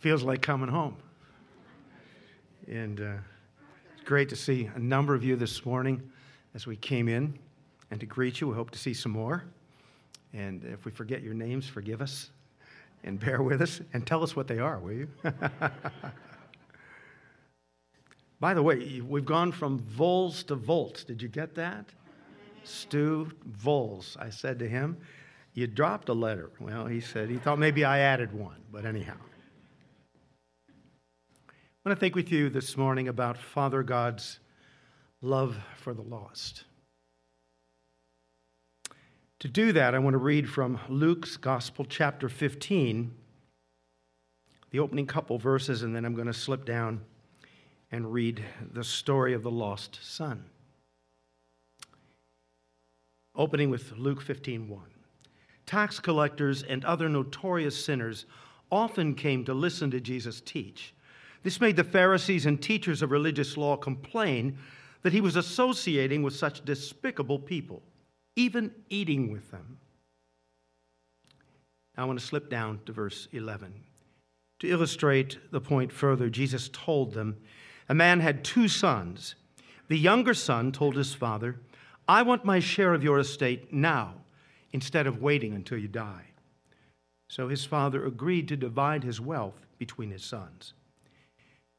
Feels 0.00 0.22
like 0.22 0.40
coming 0.40 0.68
home. 0.68 0.96
And 2.66 3.00
uh, 3.00 3.12
it's 3.94 4.02
great 4.04 4.28
to 4.30 4.36
see 4.36 4.70
a 4.74 4.78
number 4.78 5.14
of 5.14 5.22
you 5.22 5.36
this 5.36 5.66
morning 5.66 6.02
as 6.54 6.66
we 6.66 6.76
came 6.76 7.08
in 7.08 7.38
and 7.90 8.00
to 8.00 8.06
greet 8.06 8.40
you. 8.40 8.48
We 8.48 8.54
hope 8.54 8.70
to 8.70 8.78
see 8.78 8.94
some 8.94 9.12
more. 9.12 9.44
And 10.32 10.64
if 10.64 10.84
we 10.84 10.90
forget 10.90 11.22
your 11.22 11.34
names, 11.34 11.66
forgive 11.66 12.00
us 12.00 12.30
and 13.04 13.18
bear 13.20 13.42
with 13.42 13.60
us 13.60 13.80
and 13.92 14.06
tell 14.06 14.22
us 14.22 14.36
what 14.36 14.46
they 14.46 14.58
are, 14.58 14.78
will 14.78 14.92
you? 14.92 15.08
By 18.40 18.54
the 18.54 18.62
way, 18.62 19.00
we've 19.00 19.26
gone 19.26 19.52
from 19.52 19.80
vols 19.80 20.42
to 20.44 20.54
volts. 20.54 21.04
Did 21.04 21.20
you 21.20 21.28
get 21.28 21.54
that? 21.56 21.84
Stu 22.64 23.30
Voles, 23.48 24.16
I 24.18 24.30
said 24.30 24.58
to 24.58 24.68
him, 24.68 24.96
You 25.54 25.66
dropped 25.66 26.08
a 26.08 26.14
letter. 26.14 26.50
Well, 26.60 26.86
he 26.86 27.00
said 27.00 27.30
he 27.30 27.36
thought 27.36 27.58
maybe 27.58 27.84
I 27.84 27.98
added 28.00 28.32
one, 28.32 28.62
but 28.70 28.84
anyhow. 28.84 29.16
I 31.48 31.88
want 31.88 31.96
to 31.96 32.00
think 32.00 32.14
with 32.14 32.30
you 32.30 32.50
this 32.50 32.76
morning 32.76 33.08
about 33.08 33.38
Father 33.38 33.82
God's 33.82 34.40
love 35.22 35.56
for 35.76 35.94
the 35.94 36.02
lost. 36.02 36.64
To 39.40 39.48
do 39.48 39.72
that, 39.72 39.94
I 39.94 39.98
want 39.98 40.12
to 40.12 40.18
read 40.18 40.50
from 40.50 40.78
Luke's 40.90 41.38
Gospel, 41.38 41.86
chapter 41.86 42.28
15, 42.28 43.10
the 44.70 44.78
opening 44.78 45.06
couple 45.06 45.38
verses, 45.38 45.82
and 45.82 45.96
then 45.96 46.04
I'm 46.04 46.14
going 46.14 46.26
to 46.26 46.34
slip 46.34 46.66
down 46.66 47.00
and 47.90 48.12
read 48.12 48.44
the 48.72 48.84
story 48.84 49.32
of 49.32 49.42
the 49.42 49.50
lost 49.50 49.98
son. 50.02 50.44
Opening 53.40 53.70
with 53.70 53.92
Luke 53.96 54.22
15:1. 54.22 54.90
Tax 55.64 55.98
collectors 55.98 56.62
and 56.62 56.84
other 56.84 57.08
notorious 57.08 57.82
sinners 57.82 58.26
often 58.70 59.14
came 59.14 59.46
to 59.46 59.54
listen 59.54 59.90
to 59.92 59.98
Jesus 59.98 60.42
teach. 60.42 60.92
This 61.42 61.58
made 61.58 61.76
the 61.76 61.82
Pharisees 61.82 62.44
and 62.44 62.60
teachers 62.60 63.00
of 63.00 63.10
religious 63.10 63.56
law 63.56 63.78
complain 63.78 64.58
that 65.00 65.14
he 65.14 65.22
was 65.22 65.36
associating 65.36 66.22
with 66.22 66.36
such 66.36 66.66
despicable 66.66 67.38
people 67.38 67.82
even 68.36 68.74
eating 68.90 69.32
with 69.32 69.50
them. 69.50 69.78
Now 71.96 72.02
I 72.02 72.06
want 72.06 72.20
to 72.20 72.26
slip 72.26 72.50
down 72.50 72.80
to 72.84 72.92
verse 72.92 73.26
11. 73.32 73.72
To 74.58 74.68
illustrate 74.68 75.38
the 75.50 75.62
point 75.62 75.92
further, 75.92 76.28
Jesus 76.28 76.68
told 76.68 77.14
them 77.14 77.38
a 77.88 77.94
man 77.94 78.20
had 78.20 78.44
two 78.44 78.68
sons. 78.68 79.34
The 79.88 79.98
younger 79.98 80.34
son 80.34 80.72
told 80.72 80.94
his 80.94 81.14
father, 81.14 81.58
I 82.10 82.22
want 82.22 82.44
my 82.44 82.58
share 82.58 82.92
of 82.92 83.04
your 83.04 83.20
estate 83.20 83.72
now, 83.72 84.14
instead 84.72 85.06
of 85.06 85.22
waiting 85.22 85.54
until 85.54 85.78
you 85.78 85.86
die. 85.86 86.24
So 87.28 87.46
his 87.46 87.64
father 87.64 88.04
agreed 88.04 88.48
to 88.48 88.56
divide 88.56 89.04
his 89.04 89.20
wealth 89.20 89.64
between 89.78 90.10
his 90.10 90.24
sons. 90.24 90.74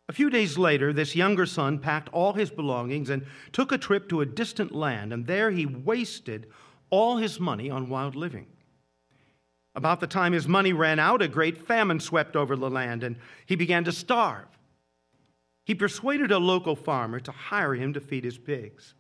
A 0.08 0.14
few 0.14 0.30
days 0.30 0.58
later, 0.58 0.94
this 0.94 1.18
younger 1.18 1.46
son 1.46 1.80
packed 1.80 2.08
all 2.14 2.32
his 2.32 2.50
belongings 2.50 3.10
and 3.10 3.26
took 3.52 3.74
a 3.74 3.78
trip 3.78 4.08
to 4.08 4.22
a 4.22 4.26
distant 4.26 4.74
land, 4.74 5.12
and 5.12 5.28
there 5.28 5.52
he 5.52 5.66
wasted 5.66 6.48
all 6.90 7.18
his 7.18 7.38
money 7.38 7.70
on 7.70 7.90
wild 7.90 8.16
living. 8.16 8.48
About 9.76 10.00
the 10.00 10.08
time 10.08 10.32
his 10.32 10.48
money 10.48 10.72
ran 10.72 10.98
out, 10.98 11.22
a 11.22 11.28
great 11.28 11.58
famine 11.58 12.00
swept 12.00 12.38
over 12.38 12.56
the 12.56 12.70
land, 12.70 13.04
and 13.04 13.18
he 13.46 13.58
began 13.58 13.84
to 13.84 13.92
starve. 13.92 14.48
He 15.66 15.76
persuaded 15.76 16.32
a 16.32 16.40
local 16.40 16.78
farmer 16.78 17.20
to 17.20 17.34
hire 17.34 17.76
him 17.76 17.92
to 17.92 18.00
feed 18.00 18.24
his 18.24 18.38
pigs. 18.38 18.94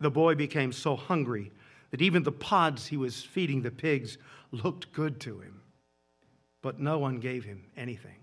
The 0.00 0.10
boy 0.10 0.34
became 0.34 0.72
so 0.72 0.96
hungry 0.96 1.50
that 1.90 2.02
even 2.02 2.22
the 2.22 2.32
pods 2.32 2.86
he 2.86 2.96
was 2.96 3.22
feeding 3.22 3.62
the 3.62 3.70
pigs 3.70 4.18
looked 4.52 4.92
good 4.92 5.20
to 5.20 5.40
him, 5.40 5.60
but 6.62 6.78
no 6.78 6.98
one 6.98 7.18
gave 7.18 7.44
him 7.44 7.64
anything. 7.76 8.14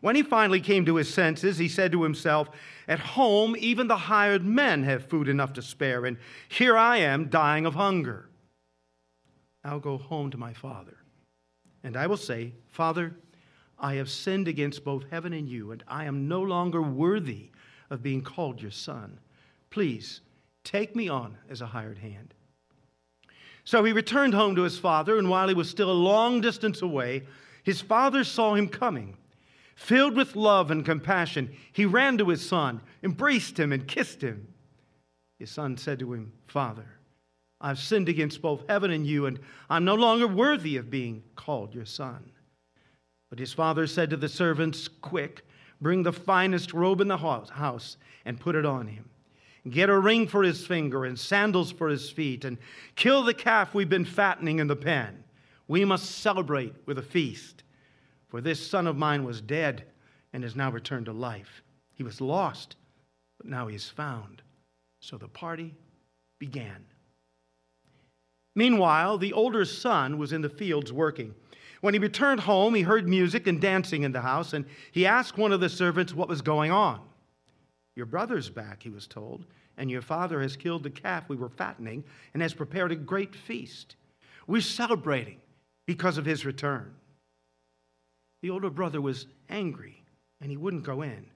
When 0.00 0.16
he 0.16 0.22
finally 0.22 0.60
came 0.60 0.84
to 0.86 0.96
his 0.96 1.12
senses, 1.12 1.58
he 1.58 1.68
said 1.68 1.92
to 1.92 2.02
himself, 2.02 2.48
At 2.86 2.98
home, 2.98 3.56
even 3.58 3.88
the 3.88 3.96
hired 3.96 4.44
men 4.44 4.82
have 4.84 5.08
food 5.08 5.28
enough 5.28 5.52
to 5.54 5.62
spare, 5.62 6.04
and 6.04 6.18
here 6.48 6.76
I 6.76 6.98
am 6.98 7.28
dying 7.28 7.66
of 7.66 7.74
hunger. 7.74 8.28
I'll 9.64 9.80
go 9.80 9.98
home 9.98 10.30
to 10.30 10.38
my 10.38 10.52
father, 10.52 10.98
and 11.82 11.96
I 11.96 12.06
will 12.06 12.18
say, 12.18 12.52
Father, 12.68 13.16
I 13.78 13.94
have 13.94 14.08
sinned 14.08 14.48
against 14.48 14.84
both 14.84 15.04
heaven 15.10 15.32
and 15.32 15.48
you, 15.48 15.72
and 15.72 15.82
I 15.88 16.04
am 16.04 16.28
no 16.28 16.40
longer 16.42 16.80
worthy 16.80 17.50
of 17.90 18.02
being 18.02 18.22
called 18.22 18.62
your 18.62 18.70
son. 18.70 19.18
Please 19.70 20.20
take 20.66 20.94
me 20.94 21.08
on 21.08 21.38
as 21.48 21.62
a 21.62 21.66
hired 21.66 21.98
hand. 21.98 22.34
So 23.64 23.82
he 23.84 23.92
returned 23.92 24.34
home 24.34 24.54
to 24.56 24.62
his 24.62 24.78
father, 24.78 25.18
and 25.18 25.30
while 25.30 25.48
he 25.48 25.54
was 25.54 25.70
still 25.70 25.90
a 25.90 25.92
long 25.92 26.40
distance 26.40 26.82
away, 26.82 27.22
his 27.62 27.80
father 27.80 28.22
saw 28.22 28.54
him 28.54 28.68
coming 28.68 29.16
Filled 29.76 30.16
with 30.16 30.34
love 30.34 30.70
and 30.70 30.84
compassion, 30.84 31.54
he 31.70 31.84
ran 31.84 32.16
to 32.18 32.30
his 32.30 32.44
son, 32.44 32.80
embraced 33.02 33.60
him, 33.60 33.72
and 33.72 33.86
kissed 33.86 34.22
him. 34.22 34.48
His 35.38 35.50
son 35.50 35.76
said 35.76 35.98
to 35.98 36.14
him, 36.14 36.32
Father, 36.46 36.86
I've 37.60 37.78
sinned 37.78 38.08
against 38.08 38.40
both 38.40 38.64
heaven 38.68 38.90
and 38.90 39.06
you, 39.06 39.26
and 39.26 39.38
I'm 39.68 39.84
no 39.84 39.94
longer 39.94 40.26
worthy 40.26 40.78
of 40.78 40.90
being 40.90 41.22
called 41.36 41.74
your 41.74 41.84
son. 41.84 42.30
But 43.28 43.38
his 43.38 43.52
father 43.52 43.86
said 43.86 44.08
to 44.10 44.16
the 44.16 44.30
servants, 44.30 44.88
Quick, 44.88 45.44
bring 45.78 46.02
the 46.02 46.12
finest 46.12 46.72
robe 46.72 47.02
in 47.02 47.08
the 47.08 47.18
house 47.18 47.98
and 48.24 48.40
put 48.40 48.56
it 48.56 48.64
on 48.64 48.86
him. 48.86 49.10
Get 49.68 49.90
a 49.90 49.98
ring 49.98 50.28
for 50.28 50.42
his 50.42 50.64
finger 50.64 51.04
and 51.04 51.18
sandals 51.18 51.72
for 51.72 51.88
his 51.88 52.10
feet, 52.10 52.44
and 52.44 52.58
kill 52.94 53.24
the 53.24 53.34
calf 53.34 53.74
we've 53.74 53.88
been 53.88 54.04
fattening 54.04 54.60
in 54.60 54.68
the 54.68 54.76
pen. 54.76 55.24
We 55.66 55.84
must 55.84 56.20
celebrate 56.20 56.74
with 56.86 56.98
a 56.98 57.02
feast. 57.02 57.64
For 58.28 58.40
this 58.40 58.64
son 58.64 58.86
of 58.86 58.96
mine 58.96 59.24
was 59.24 59.40
dead 59.40 59.84
and 60.32 60.42
has 60.44 60.54
now 60.54 60.70
returned 60.70 61.06
to 61.06 61.12
life. 61.12 61.62
He 61.94 62.02
was 62.02 62.20
lost, 62.20 62.76
but 63.38 63.46
now 63.46 63.66
he 63.66 63.74
is 63.74 63.88
found. 63.88 64.42
So 65.00 65.16
the 65.16 65.28
party 65.28 65.74
began. 66.38 66.84
Meanwhile, 68.54 69.18
the 69.18 69.32
older 69.32 69.64
son 69.64 70.18
was 70.18 70.32
in 70.32 70.42
the 70.42 70.48
fields 70.48 70.92
working. 70.92 71.34
When 71.80 71.94
he 71.94 72.00
returned 72.00 72.40
home, 72.40 72.74
he 72.74 72.82
heard 72.82 73.08
music 73.08 73.46
and 73.46 73.60
dancing 73.60 74.02
in 74.02 74.12
the 74.12 74.20
house, 74.20 74.52
and 74.52 74.64
he 74.92 75.06
asked 75.06 75.38
one 75.38 75.52
of 75.52 75.60
the 75.60 75.68
servants 75.68 76.14
what 76.14 76.28
was 76.28 76.42
going 76.42 76.70
on. 76.70 77.00
Your 77.96 78.06
brother's 78.06 78.50
back, 78.50 78.82
he 78.82 78.90
was 78.90 79.06
told, 79.06 79.46
and 79.78 79.90
your 79.90 80.02
father 80.02 80.40
has 80.42 80.54
killed 80.54 80.82
the 80.82 80.90
calf 80.90 81.28
we 81.28 81.36
were 81.36 81.48
fattening 81.48 82.04
and 82.34 82.42
has 82.42 82.54
prepared 82.54 82.92
a 82.92 82.96
great 82.96 83.34
feast. 83.34 83.96
We're 84.46 84.60
celebrating 84.60 85.40
because 85.86 86.18
of 86.18 86.26
his 86.26 86.44
return. 86.44 86.94
The 88.42 88.50
older 88.50 88.70
brother 88.70 89.00
was 89.00 89.26
angry 89.48 90.02
and 90.40 90.50
he 90.50 90.56
wouldn't 90.56 90.84
go 90.84 91.02
in. 91.02 91.26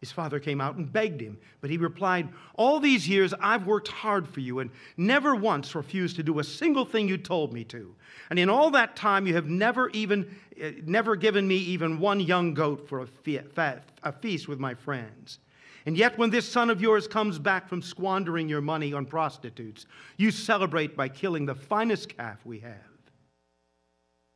His 0.00 0.12
father 0.12 0.38
came 0.38 0.60
out 0.60 0.76
and 0.76 0.92
begged 0.92 1.20
him, 1.20 1.38
but 1.60 1.70
he 1.70 1.76
replied, 1.76 2.28
All 2.54 2.78
these 2.78 3.08
years 3.08 3.34
I've 3.40 3.66
worked 3.66 3.88
hard 3.88 4.28
for 4.28 4.38
you 4.38 4.60
and 4.60 4.70
never 4.96 5.34
once 5.34 5.74
refused 5.74 6.16
to 6.16 6.22
do 6.22 6.38
a 6.38 6.44
single 6.44 6.84
thing 6.84 7.08
you 7.08 7.18
told 7.18 7.52
me 7.52 7.64
to. 7.64 7.94
And 8.30 8.38
in 8.38 8.48
all 8.48 8.70
that 8.70 8.94
time 8.94 9.26
you 9.26 9.34
have 9.34 9.46
never 9.46 9.90
even 9.90 10.36
uh, 10.62 10.70
never 10.84 11.16
given 11.16 11.46
me 11.46 11.56
even 11.56 11.98
one 11.98 12.20
young 12.20 12.54
goat 12.54 12.88
for 12.88 13.00
a, 13.00 13.82
a 14.04 14.12
feast 14.12 14.46
with 14.46 14.60
my 14.60 14.74
friends. 14.74 15.40
And 15.88 15.96
yet 15.96 16.18
when 16.18 16.28
this 16.28 16.46
son 16.46 16.68
of 16.68 16.82
yours 16.82 17.08
comes 17.08 17.38
back 17.38 17.66
from 17.66 17.80
squandering 17.80 18.46
your 18.46 18.60
money 18.60 18.92
on 18.92 19.06
prostitutes, 19.06 19.86
you 20.18 20.30
celebrate 20.30 20.94
by 20.94 21.08
killing 21.08 21.46
the 21.46 21.54
finest 21.54 22.14
calf 22.14 22.44
we 22.44 22.58
have. 22.58 22.74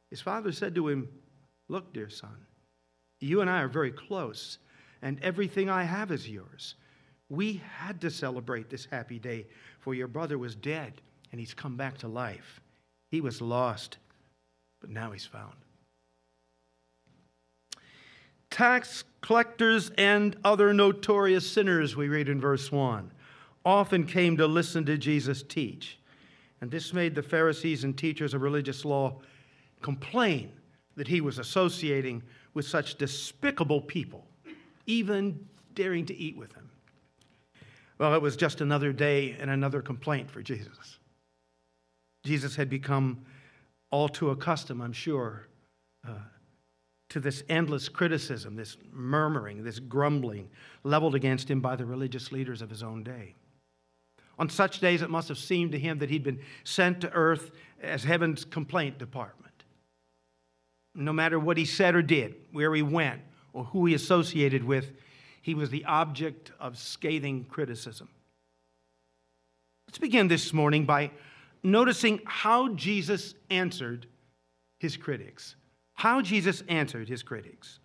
His 0.08 0.22
father 0.22 0.50
said 0.50 0.74
to 0.76 0.88
him, 0.88 1.10
Look, 1.68 1.92
dear 1.92 2.08
son, 2.08 2.46
you 3.20 3.42
and 3.42 3.50
I 3.50 3.60
are 3.60 3.68
very 3.68 3.90
close, 3.90 4.56
and 5.02 5.20
everything 5.20 5.68
I 5.68 5.82
have 5.82 6.10
is 6.10 6.26
yours. 6.26 6.76
We 7.28 7.60
had 7.76 8.00
to 8.00 8.10
celebrate 8.10 8.70
this 8.70 8.88
happy 8.90 9.18
day, 9.18 9.44
for 9.78 9.92
your 9.94 10.08
brother 10.08 10.38
was 10.38 10.54
dead, 10.54 11.02
and 11.32 11.38
he's 11.38 11.52
come 11.52 11.76
back 11.76 11.98
to 11.98 12.08
life. 12.08 12.62
He 13.10 13.20
was 13.20 13.42
lost, 13.42 13.98
but 14.80 14.88
now 14.88 15.10
he's 15.10 15.26
found. 15.26 15.61
Tax 18.52 19.04
collectors 19.22 19.90
and 19.96 20.36
other 20.44 20.74
notorious 20.74 21.50
sinners, 21.50 21.96
we 21.96 22.08
read 22.08 22.28
in 22.28 22.38
verse 22.38 22.70
1, 22.70 23.10
often 23.64 24.06
came 24.06 24.36
to 24.36 24.46
listen 24.46 24.84
to 24.84 24.98
Jesus 24.98 25.42
teach. 25.42 25.98
And 26.60 26.70
this 26.70 26.92
made 26.92 27.14
the 27.14 27.22
Pharisees 27.22 27.82
and 27.82 27.96
teachers 27.96 28.34
of 28.34 28.42
religious 28.42 28.84
law 28.84 29.20
complain 29.80 30.52
that 30.96 31.08
he 31.08 31.22
was 31.22 31.38
associating 31.38 32.22
with 32.52 32.66
such 32.66 32.96
despicable 32.96 33.80
people, 33.80 34.26
even 34.86 35.48
daring 35.74 36.04
to 36.06 36.14
eat 36.14 36.36
with 36.36 36.52
them. 36.52 36.68
Well, 37.98 38.14
it 38.14 38.20
was 38.20 38.36
just 38.36 38.60
another 38.60 38.92
day 38.92 39.34
and 39.40 39.50
another 39.50 39.80
complaint 39.80 40.30
for 40.30 40.42
Jesus. 40.42 40.98
Jesus 42.24 42.54
had 42.54 42.68
become 42.68 43.24
all 43.90 44.10
too 44.10 44.30
accustomed, 44.30 44.82
I'm 44.82 44.92
sure, 44.92 45.48
uh, 46.06 46.12
to 47.12 47.20
this 47.20 47.42
endless 47.50 47.90
criticism, 47.90 48.56
this 48.56 48.78
murmuring, 48.90 49.62
this 49.62 49.78
grumbling 49.78 50.48
leveled 50.82 51.14
against 51.14 51.50
him 51.50 51.60
by 51.60 51.76
the 51.76 51.84
religious 51.84 52.32
leaders 52.32 52.62
of 52.62 52.70
his 52.70 52.82
own 52.82 53.02
day. 53.02 53.34
On 54.38 54.48
such 54.48 54.80
days, 54.80 55.02
it 55.02 55.10
must 55.10 55.28
have 55.28 55.36
seemed 55.36 55.72
to 55.72 55.78
him 55.78 55.98
that 55.98 56.08
he'd 56.08 56.24
been 56.24 56.40
sent 56.64 57.02
to 57.02 57.12
earth 57.12 57.50
as 57.82 58.02
heaven's 58.02 58.46
complaint 58.46 58.98
department. 58.98 59.64
No 60.94 61.12
matter 61.12 61.38
what 61.38 61.58
he 61.58 61.66
said 61.66 61.94
or 61.94 62.00
did, 62.00 62.34
where 62.50 62.74
he 62.74 62.80
went, 62.80 63.20
or 63.52 63.64
who 63.64 63.84
he 63.84 63.92
associated 63.92 64.64
with, 64.64 64.92
he 65.42 65.54
was 65.54 65.68
the 65.68 65.84
object 65.84 66.50
of 66.58 66.78
scathing 66.78 67.44
criticism. 67.44 68.08
Let's 69.86 69.98
begin 69.98 70.28
this 70.28 70.54
morning 70.54 70.86
by 70.86 71.10
noticing 71.62 72.20
how 72.24 72.70
Jesus 72.70 73.34
answered 73.50 74.06
his 74.80 74.96
critics. 74.96 75.56
How 76.02 76.20
Jesus 76.20 76.64
answered 76.68 77.08
his 77.08 77.22
critics. 77.22 77.78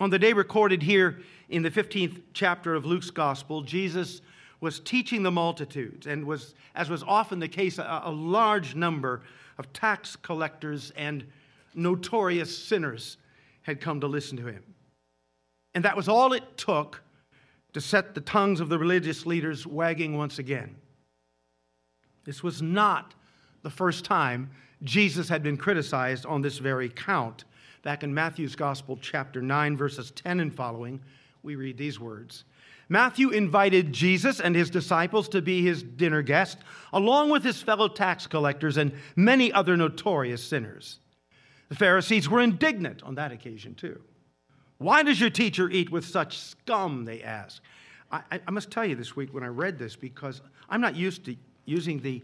On 0.00 0.10
the 0.10 0.18
day 0.18 0.32
recorded 0.32 0.82
here 0.82 1.20
in 1.48 1.62
the 1.62 1.70
15th 1.70 2.22
chapter 2.32 2.74
of 2.74 2.84
Luke's 2.84 3.10
gospel, 3.10 3.62
Jesus 3.62 4.20
was 4.60 4.80
teaching 4.80 5.22
the 5.22 5.30
multitudes 5.30 6.08
and 6.08 6.24
was, 6.24 6.56
as 6.74 6.90
was 6.90 7.04
often 7.04 7.38
the 7.38 7.46
case, 7.46 7.78
a, 7.78 8.02
a 8.06 8.10
large 8.10 8.74
number 8.74 9.22
of 9.58 9.72
tax 9.72 10.16
collectors 10.16 10.92
and 10.96 11.24
notorious 11.72 12.58
sinners 12.58 13.16
had 13.62 13.80
come 13.80 14.00
to 14.00 14.08
listen 14.08 14.36
to 14.38 14.46
him. 14.46 14.64
And 15.76 15.84
that 15.84 15.96
was 15.96 16.08
all 16.08 16.32
it 16.32 16.56
took 16.56 17.00
to 17.74 17.80
set 17.80 18.12
the 18.16 18.20
tongues 18.20 18.58
of 18.58 18.68
the 18.68 18.78
religious 18.80 19.24
leaders 19.24 19.68
wagging 19.68 20.18
once 20.18 20.40
again. 20.40 20.74
This 22.24 22.42
was 22.42 22.60
not 22.60 23.14
the 23.62 23.70
first 23.70 24.04
time 24.04 24.50
Jesus 24.82 25.28
had 25.28 25.42
been 25.42 25.56
criticized 25.56 26.26
on 26.26 26.42
this 26.42 26.58
very 26.58 26.88
count. 26.88 27.44
Back 27.82 28.02
in 28.02 28.14
Matthew's 28.14 28.56
Gospel, 28.56 28.98
chapter 29.00 29.42
9, 29.42 29.76
verses 29.76 30.10
10 30.12 30.40
and 30.40 30.54
following, 30.54 31.00
we 31.42 31.56
read 31.56 31.76
these 31.76 32.00
words 32.00 32.44
Matthew 32.88 33.30
invited 33.30 33.92
Jesus 33.92 34.40
and 34.40 34.54
his 34.54 34.70
disciples 34.70 35.28
to 35.30 35.40
be 35.40 35.62
his 35.62 35.82
dinner 35.82 36.22
guest, 36.22 36.58
along 36.92 37.30
with 37.30 37.42
his 37.42 37.62
fellow 37.62 37.88
tax 37.88 38.26
collectors 38.26 38.76
and 38.76 38.92
many 39.16 39.52
other 39.52 39.76
notorious 39.76 40.42
sinners. 40.42 41.00
The 41.68 41.76
Pharisees 41.76 42.28
were 42.28 42.40
indignant 42.40 43.02
on 43.02 43.14
that 43.14 43.32
occasion, 43.32 43.74
too. 43.74 44.00
Why 44.78 45.02
does 45.02 45.20
your 45.20 45.30
teacher 45.30 45.70
eat 45.70 45.90
with 45.90 46.04
such 46.04 46.38
scum? 46.38 47.04
They 47.04 47.22
asked. 47.22 47.62
I, 48.12 48.40
I, 48.46 48.50
must 48.50 48.70
tell 48.70 48.84
you 48.84 48.94
this 48.94 49.16
week 49.16 49.32
when 49.32 49.42
I 49.42 49.48
read 49.48 49.78
this 49.78 49.96
because 49.96 50.42
I'm 50.68 50.80
not 50.80 50.94
used 50.94 51.24
to 51.24 51.36
using 51.64 52.00
the 52.00 52.22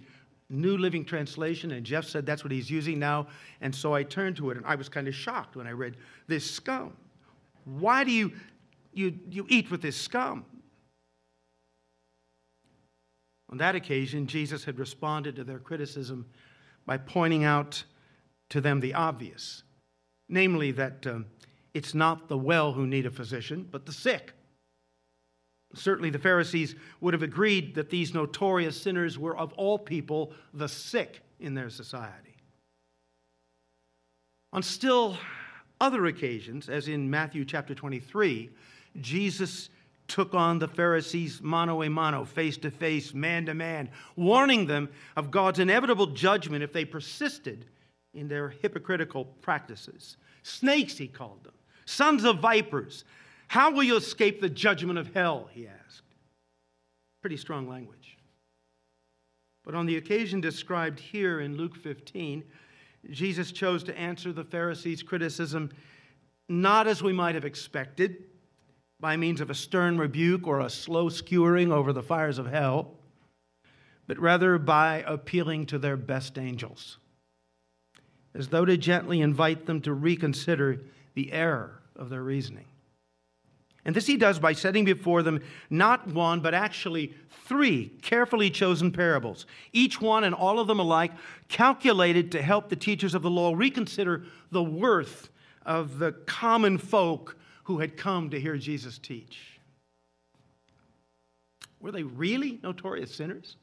New 0.50 0.76
Living 0.76 1.05
Translation, 1.05 1.70
and 1.70 1.87
Jeff 1.87 2.05
said 2.05 2.26
that's 2.26 2.43
what 2.43 2.50
he's 2.52 2.70
using 2.70 2.99
now. 2.99 3.29
And 3.61 3.75
so 3.75 3.94
I 3.94 4.02
turned 4.02 4.37
to 4.37 4.50
it, 4.50 4.56
and 4.56 4.67
I 4.67 4.75
was 4.75 4.88
kind 4.88 5.06
of 5.06 5.14
shocked 5.14 5.56
when 5.56 5.67
I 5.67 5.70
read 5.70 5.97
this 6.26 6.49
scum. 6.50 6.97
Why 7.64 8.02
do 8.05 8.11
you, 8.11 8.32
you, 8.93 9.19
you 9.31 9.47
eat 9.49 9.70
with 9.70 9.81
this 9.81 9.97
scum? 9.97 10.44
On 13.50 13.58
that 13.58 13.75
occasion, 13.75 14.26
Jesus 14.26 14.64
had 14.64 14.79
responded 14.79 15.37
to 15.37 15.44
their 15.44 15.58
criticism 15.58 16.26
by 16.85 16.96
pointing 16.96 17.44
out 17.44 17.82
to 18.49 18.61
them 18.61 18.81
the 18.81 18.94
obvious, 18.94 19.62
namely 20.29 20.73
that 20.73 21.06
um, 21.06 21.26
it's 21.75 21.94
not 21.94 22.29
the 22.29 22.38
well 22.38 22.73
who 22.73 22.87
need 22.87 23.06
a 23.06 23.11
physician, 23.11 23.69
but 23.70 23.87
the 23.87 23.93
sick. 23.93 24.32
Certainly, 25.75 26.11
the 26.11 26.19
Pharisees 26.19 26.75
would 27.00 27.14
have 27.14 27.22
agreed 27.22 27.75
that 27.76 27.90
these 27.90 28.12
notorious 28.12 28.81
sinners 28.81 29.19
were, 29.19 29.37
of 29.37 29.52
all 29.52 29.78
people, 29.78 30.32
the 30.52 30.69
sick 30.69 31.20
in 31.38 31.55
their 31.55 31.70
society. 31.70 32.34
On 34.52 34.62
still 34.62 35.17
other 35.81 36.06
occasions, 36.06 36.69
as 36.69 36.88
in 36.88 37.08
Matthew 37.08 37.44
chapter 37.44 37.75
23, 37.75 38.50
Jesus 39.00 39.70
took 40.08 40.34
on 40.34 40.58
the 40.58 40.67
Pharisees 40.67 41.40
mano 41.40 41.82
a 41.82 41.88
mano, 41.88 42.25
face 42.25 42.56
to 42.58 42.70
face, 42.70 43.14
man 43.14 43.46
to 43.46 43.55
man, 43.55 43.88
warning 44.17 44.67
them 44.67 44.88
of 45.17 45.31
God's 45.31 45.61
inevitable 45.61 46.08
judgment 46.08 46.64
if 46.64 46.72
they 46.72 46.84
persisted 46.84 47.67
in 48.12 48.26
their 48.26 48.49
hypocritical 48.49 49.26
practices. 49.40 50.17
Snakes, 50.43 50.99
he 50.99 51.06
called 51.06 51.44
them, 51.44 51.55
sons 51.84 52.25
of 52.25 52.40
vipers. 52.40 53.05
How 53.50 53.73
will 53.73 53.82
you 53.82 53.97
escape 53.97 54.41
the 54.41 54.49
judgment 54.49 54.97
of 54.97 55.12
hell? 55.12 55.49
He 55.50 55.67
asked. 55.67 56.05
Pretty 57.20 57.37
strong 57.37 57.69
language. 57.69 58.17
But 59.64 59.75
on 59.75 59.87
the 59.87 59.97
occasion 59.97 60.41
described 60.41 61.00
here 61.00 61.41
in 61.41 61.56
Luke 61.56 61.75
15, 61.75 62.44
Jesus 63.11 63.50
chose 63.50 63.82
to 63.82 63.99
answer 63.99 64.32
the 64.32 64.44
Pharisees' 64.44 65.02
criticism 65.02 65.70
not 66.49 66.87
as 66.87 67.02
we 67.02 67.12
might 67.12 67.35
have 67.35 67.44
expected, 67.44 68.19
by 69.00 69.17
means 69.17 69.41
of 69.41 69.50
a 69.50 69.55
stern 69.55 69.99
rebuke 69.99 70.46
or 70.46 70.61
a 70.61 70.70
slow 70.70 71.08
skewering 71.08 71.73
over 71.73 71.93
the 71.93 72.05
fires 72.05 72.38
of 72.38 72.46
hell, 72.46 72.93
but 74.06 74.19
rather 74.20 74.58
by 74.58 75.03
appealing 75.08 75.67
to 75.67 75.79
their 75.81 75.96
best 75.96 76.38
angels 76.38 76.99
as 78.32 78.46
though 78.46 78.64
to 78.64 78.76
gently 78.76 79.20
invite 79.20 79.67
them 79.67 79.81
to 79.81 79.93
reconsider 79.93 80.81
the 81.14 81.32
error 81.32 81.82
of 81.96 82.11
their 82.11 82.23
reasoning. 82.23 82.67
And 83.85 83.97
this 83.97 84.06
he 84.06 84.17
does 84.17 84.38
by 84.38 84.53
setting 84.53 84.85
before 84.85 85.23
them 85.23 85.41
not 85.71 86.06
one, 86.09 86.41
but 86.41 86.55
actually 86.55 87.15
three 87.47 87.88
carefully 88.03 88.50
chosen 88.50 88.93
parables, 88.93 89.47
each 89.73 90.00
one 90.00 90.25
and 90.25 90.35
all 90.35 90.59
of 90.59 90.67
them 90.67 90.79
alike 90.79 91.12
calculated 91.49 92.31
to 92.32 92.43
help 92.43 92.69
the 92.69 92.77
teachers 92.77 93.15
of 93.15 93.23
the 93.23 93.31
law 93.31 93.55
reconsider 93.55 94.25
the 94.50 94.62
worth 94.62 95.31
of 95.65 95.99
the 95.99 96.12
common 96.27 96.79
folk 96.79 97.37
who 97.65 97.79
had 97.79 97.97
come 97.97 98.31
to 98.31 98.41
hear 98.41 98.56
Jesus 98.56 98.99
teach. 98.99 99.61
Were 101.81 101.93
they 101.93 102.03
really 102.03 102.61
notorious 102.62 103.15
sinners? 103.15 103.56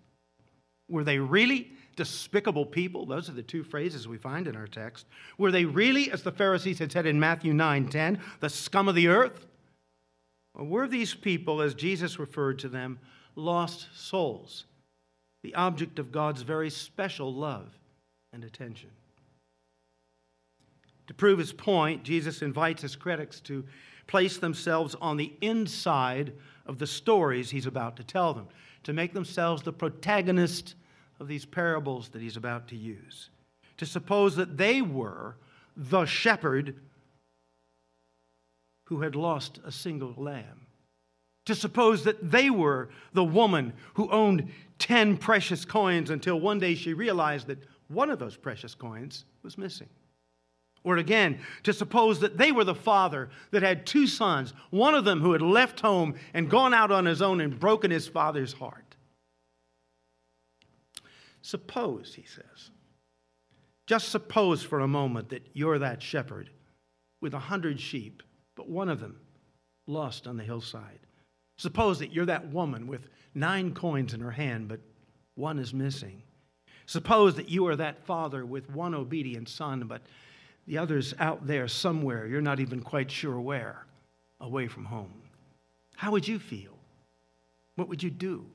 Were 0.90 1.04
they 1.04 1.20
really 1.20 1.72
despicable 1.96 2.66
people? 2.66 3.06
Those 3.06 3.30
are 3.30 3.34
the 3.34 3.44
two 3.44 3.64
phrases 3.64 4.08
we 4.08 4.18
find 4.18 4.48
in 4.48 4.56
our 4.56 4.68
text. 4.68 5.06
Were 5.38 5.52
they 5.52 5.66
really, 5.66 6.12
as 6.12 6.24
the 6.24 6.32
Pharisees 6.32 6.80
had 6.80 6.92
said 6.92 7.06
in 7.06 7.20
Matthew 7.20 7.54
9 7.54 7.90
10, 7.90 8.20
the 8.40 8.50
scum 8.50 8.88
of 8.88 8.96
the 8.96 9.08
earth? 9.08 9.46
Were 10.58 10.88
these 10.88 11.14
people, 11.14 11.62
as 11.62 11.76
Jesus 11.76 12.20
referred 12.20 12.60
to 12.60 12.70
them, 12.70 13.00
lost 13.36 13.88
souls, 13.96 14.66
the 15.44 15.54
object 15.54 16.00
of 16.00 16.12
God's 16.12 16.42
very 16.42 16.70
special 16.70 17.34
love 17.34 17.78
and 18.34 18.44
attention? 18.44 18.90
To 21.08 21.14
prove 21.14 21.40
his 21.40 21.54
point, 21.54 22.04
Jesus 22.04 22.42
invites 22.42 22.82
his 22.82 22.96
critics 22.96 23.40
to 23.42 23.66
place 24.08 24.38
themselves 24.38 24.96
on 25.00 25.18
the 25.18 25.34
inside 25.42 26.34
of 26.66 26.80
the 26.80 26.88
stories 26.88 27.50
he's 27.50 27.66
about 27.66 27.96
to 27.98 28.04
tell 28.04 28.34
them, 28.34 28.48
to 28.84 28.94
make 28.94 29.14
themselves 29.14 29.62
the 29.62 29.74
protagonist 29.74 30.76
of 31.20 31.28
these 31.28 31.46
parables 31.46 32.10
that 32.10 32.22
he's 32.22 32.38
about 32.38 32.68
to 32.70 32.76
use. 32.76 33.30
To 33.78 33.86
suppose 33.86 34.36
that 34.36 34.58
they 34.58 34.82
were 34.82 35.38
the 35.76 36.06
shepherd 36.06 36.76
who 38.88 39.02
had 39.02 39.16
lost 39.16 39.60
a 39.66 39.72
single 39.72 40.14
lamb. 40.16 40.66
To 41.46 41.56
suppose 41.56 42.04
that 42.06 42.32
they 42.32 42.50
were 42.50 42.90
the 43.14 43.24
woman 43.24 43.74
who 43.96 44.10
owned 44.12 44.50
10 44.80 45.18
precious 45.18 45.66
coins 45.66 46.10
until 46.10 46.40
one 46.40 46.60
day 46.60 46.76
she 46.76 46.94
realized 46.94 47.48
that 47.48 47.60
one 47.90 48.10
of 48.10 48.20
those 48.20 48.38
precious 48.38 48.76
coins 48.76 49.26
was 49.44 49.58
missing. 49.58 49.90
Or 50.84 50.98
again, 50.98 51.40
to 51.64 51.74
suppose 51.74 52.20
that 52.22 52.38
they 52.38 52.54
were 52.54 52.64
the 52.64 52.76
father 52.76 53.30
that 53.52 53.62
had 53.62 53.86
two 53.86 54.08
sons, 54.08 54.54
one 54.70 54.96
of 54.96 55.04
them 55.04 55.20
who 55.20 55.34
had 55.34 55.42
left 55.42 55.82
home 55.82 56.16
and 56.34 56.50
gone 56.50 56.74
out 56.74 56.92
on 56.92 57.06
his 57.06 57.22
own 57.22 57.42
and 57.42 57.60
broken 57.60 57.92
his 57.92 58.08
father's 58.08 58.54
heart. 58.54 58.96
Suppose, 61.42 62.14
he 62.16 62.24
says, 62.24 62.72
just 63.86 64.10
suppose 64.10 64.64
for 64.64 64.80
a 64.80 64.88
moment 64.88 65.30
that 65.30 65.48
you're 65.54 65.80
that 65.80 66.02
shepherd 66.02 66.50
with 67.22 67.34
a 67.34 67.40
hundred 67.40 67.80
sheep, 67.80 68.22
but 68.58 68.68
one 68.68 68.90
of 68.90 69.00
them 69.00 69.16
lost 69.86 70.28
on 70.28 70.36
the 70.36 70.44
hillside. 70.44 71.00
Suppose 71.58 72.00
that 72.00 72.12
you're 72.12 72.26
that 72.26 72.50
woman 72.50 72.88
with 72.88 73.08
nine 73.34 73.74
coins 73.74 74.14
in 74.14 74.20
her 74.20 74.32
hand, 74.32 74.68
but 74.68 74.82
one 75.36 75.60
is 75.60 75.74
missing. 75.74 76.22
Suppose 76.88 77.36
that 77.36 77.50
you 77.50 77.68
are 77.68 77.76
that 77.76 78.06
father 78.06 78.46
with 78.46 78.70
one 78.70 78.94
obedient 78.94 79.48
son, 79.48 79.86
but 79.88 80.02
the 80.66 80.78
other's 80.78 81.14
out 81.20 81.46
there 81.48 81.68
somewhere, 81.68 82.28
you're 82.28 82.42
not 82.42 82.60
even 82.60 82.82
quite 82.82 83.10
sure 83.10 83.40
where, 83.40 83.86
away 84.42 84.68
from 84.68 84.86
home. 84.86 85.14
How 85.96 86.12
would 86.12 86.28
you 86.28 86.40
feel? 86.40 86.78
What 87.76 87.88
would 87.88 88.04
you 88.04 88.10
do? 88.10 88.46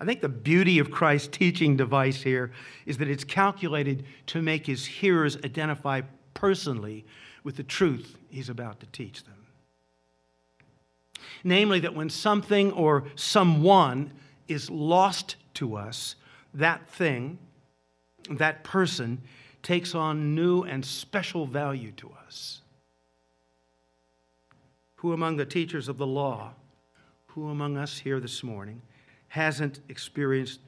I 0.00 0.04
think 0.04 0.20
the 0.20 0.28
beauty 0.28 0.78
of 0.78 0.90
Christ's 0.90 1.28
teaching 1.28 1.76
device 1.76 2.22
here 2.22 2.52
is 2.86 2.98
that 2.98 3.08
it's 3.08 3.24
calculated 3.24 4.04
to 4.26 4.42
make 4.42 4.66
his 4.66 4.84
hearers 4.84 5.36
identify 5.38 6.02
personally 6.34 7.06
with 7.46 7.54
the 7.54 7.62
truth 7.62 8.18
he's 8.28 8.48
about 8.48 8.80
to 8.80 8.86
teach 8.86 9.22
them. 9.22 9.46
Namely, 11.44 11.78
that 11.78 11.94
when 11.94 12.10
something 12.10 12.72
or 12.72 13.04
someone 13.14 14.10
is 14.48 14.68
lost 14.68 15.36
to 15.54 15.76
us, 15.76 16.16
that 16.54 16.88
thing, 16.88 17.38
that 18.28 18.64
person, 18.64 19.22
takes 19.62 19.94
on 19.94 20.34
new 20.34 20.64
and 20.64 20.84
special 20.84 21.46
value 21.46 21.92
to 21.92 22.10
us. 22.26 22.62
Who 24.96 25.12
among 25.12 25.36
the 25.36 25.46
teachers 25.46 25.86
of 25.86 25.98
the 25.98 26.06
law 26.06 26.50
who 27.28 27.48
among 27.48 27.76
us 27.76 27.96
here 27.96 28.18
this 28.18 28.42
morning 28.42 28.82
hasn't 29.28 29.78
experienced 29.88 30.58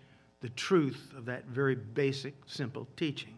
the 0.42 0.50
truth 0.50 1.12
of 1.16 1.24
that 1.24 1.44
very 1.46 1.74
basic, 1.74 2.34
simple 2.46 2.86
teaching? 2.96 3.34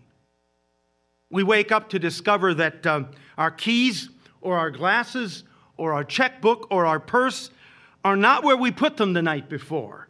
We 1.31 1.43
wake 1.45 1.71
up 1.71 1.89
to 1.91 1.99
discover 1.99 2.55
that 2.55 2.87
um, 2.87 3.11
our 3.39 3.51
keys 3.51 4.11
or 4.41 4.59
our 4.59 4.71
glasses 4.71 5.45
or 5.77 5.93
our 5.93 6.05
checkbook 6.05 6.67
or 6.71 6.87
our 6.87 7.01
purse 7.01 7.51
are 8.05 8.17
not 8.17 8.43
where 8.43 8.57
we 8.57 8.71
put 8.71 8.97
them 8.97 9.13
the 9.13 9.23
night 9.23 9.49
before 9.49 10.09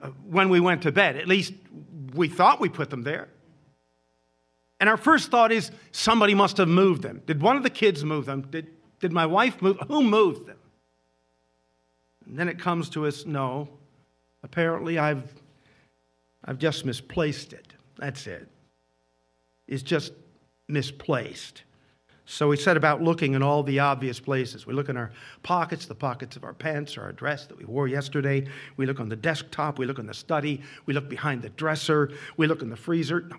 uh, 0.00 0.08
when 0.28 0.48
we 0.48 0.60
went 0.60 0.82
to 0.82 0.92
bed. 0.92 1.16
At 1.16 1.28
least 1.28 1.52
we 2.14 2.28
thought 2.28 2.60
we 2.60 2.68
put 2.68 2.90
them 2.90 3.02
there. 3.02 3.28
And 4.80 4.88
our 4.88 4.96
first 4.96 5.30
thought 5.30 5.52
is 5.52 5.70
somebody 5.92 6.34
must 6.34 6.56
have 6.58 6.68
moved 6.68 7.02
them. 7.02 7.22
Did 7.26 7.40
one 7.40 7.56
of 7.56 7.62
the 7.62 7.70
kids 7.70 8.04
move 8.04 8.26
them? 8.26 8.42
Did, 8.50 8.68
did 9.00 9.12
my 9.12 9.26
wife 9.26 9.60
move? 9.62 9.78
Who 9.88 10.02
moved 10.02 10.46
them? 10.46 10.58
And 12.26 12.38
then 12.38 12.48
it 12.48 12.58
comes 12.58 12.88
to 12.90 13.06
us 13.06 13.24
no, 13.24 13.68
apparently 14.42 14.98
I've, 14.98 15.32
I've 16.44 16.58
just 16.58 16.84
misplaced 16.84 17.52
it. 17.52 17.72
That's 17.96 18.26
it. 18.26 18.48
It's 19.66 19.82
just 19.82 20.12
misplaced. 20.68 21.62
So 22.28 22.48
we 22.48 22.56
set 22.56 22.76
about 22.76 23.00
looking 23.00 23.34
in 23.34 23.42
all 23.42 23.62
the 23.62 23.78
obvious 23.78 24.18
places. 24.18 24.66
We 24.66 24.74
look 24.74 24.88
in 24.88 24.96
our 24.96 25.12
pockets, 25.44 25.86
the 25.86 25.94
pockets 25.94 26.34
of 26.34 26.42
our 26.42 26.52
pants 26.52 26.96
or 26.96 27.02
our 27.02 27.12
dress 27.12 27.46
that 27.46 27.56
we 27.56 27.64
wore 27.64 27.86
yesterday. 27.86 28.48
We 28.76 28.84
look 28.84 28.98
on 28.98 29.08
the 29.08 29.14
desktop. 29.14 29.78
We 29.78 29.86
look 29.86 30.00
in 30.00 30.06
the 30.06 30.14
study. 30.14 30.60
We 30.86 30.94
look 30.94 31.08
behind 31.08 31.42
the 31.42 31.50
dresser. 31.50 32.10
We 32.36 32.48
look 32.48 32.62
in 32.62 32.68
the 32.68 32.76
freezer. 32.76 33.30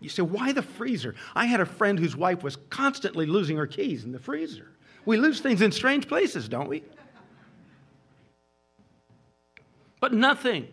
You 0.00 0.08
say, 0.08 0.22
why 0.22 0.52
the 0.52 0.62
freezer? 0.62 1.14
I 1.34 1.44
had 1.44 1.60
a 1.60 1.66
friend 1.66 1.98
whose 1.98 2.16
wife 2.16 2.42
was 2.42 2.56
constantly 2.70 3.26
losing 3.26 3.58
her 3.58 3.66
keys 3.66 4.04
in 4.04 4.12
the 4.12 4.18
freezer. 4.18 4.68
We 5.04 5.18
lose 5.18 5.40
things 5.40 5.60
in 5.60 5.70
strange 5.70 6.08
places, 6.08 6.48
don't 6.48 6.68
we? 6.68 6.82
But 10.00 10.14
nothing. 10.14 10.66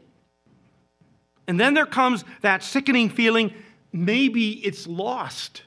And 1.50 1.60
then 1.60 1.74
there 1.74 1.86
comes 1.86 2.24
that 2.44 2.64
sickening 2.64 3.10
feeling 3.10 3.54
maybe 3.92 4.52
it's 4.66 4.88
lost. 4.88 5.64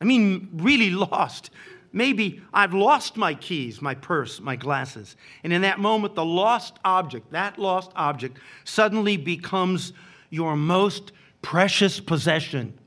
I 0.00 0.04
mean, 0.04 0.48
really 0.54 0.90
lost. 0.90 1.50
Maybe 1.92 2.40
I've 2.52 2.72
lost 2.72 3.16
my 3.16 3.34
keys, 3.34 3.82
my 3.82 3.94
purse, 3.94 4.40
my 4.40 4.56
glasses. 4.56 5.16
And 5.42 5.52
in 5.52 5.62
that 5.62 5.78
moment, 5.78 6.14
the 6.14 6.24
lost 6.24 6.78
object, 6.84 7.32
that 7.32 7.58
lost 7.58 7.90
object, 7.96 8.38
suddenly 8.64 9.16
becomes 9.16 9.92
your 10.30 10.56
most 10.56 11.12
precious 11.42 11.98
possession. 11.98 12.78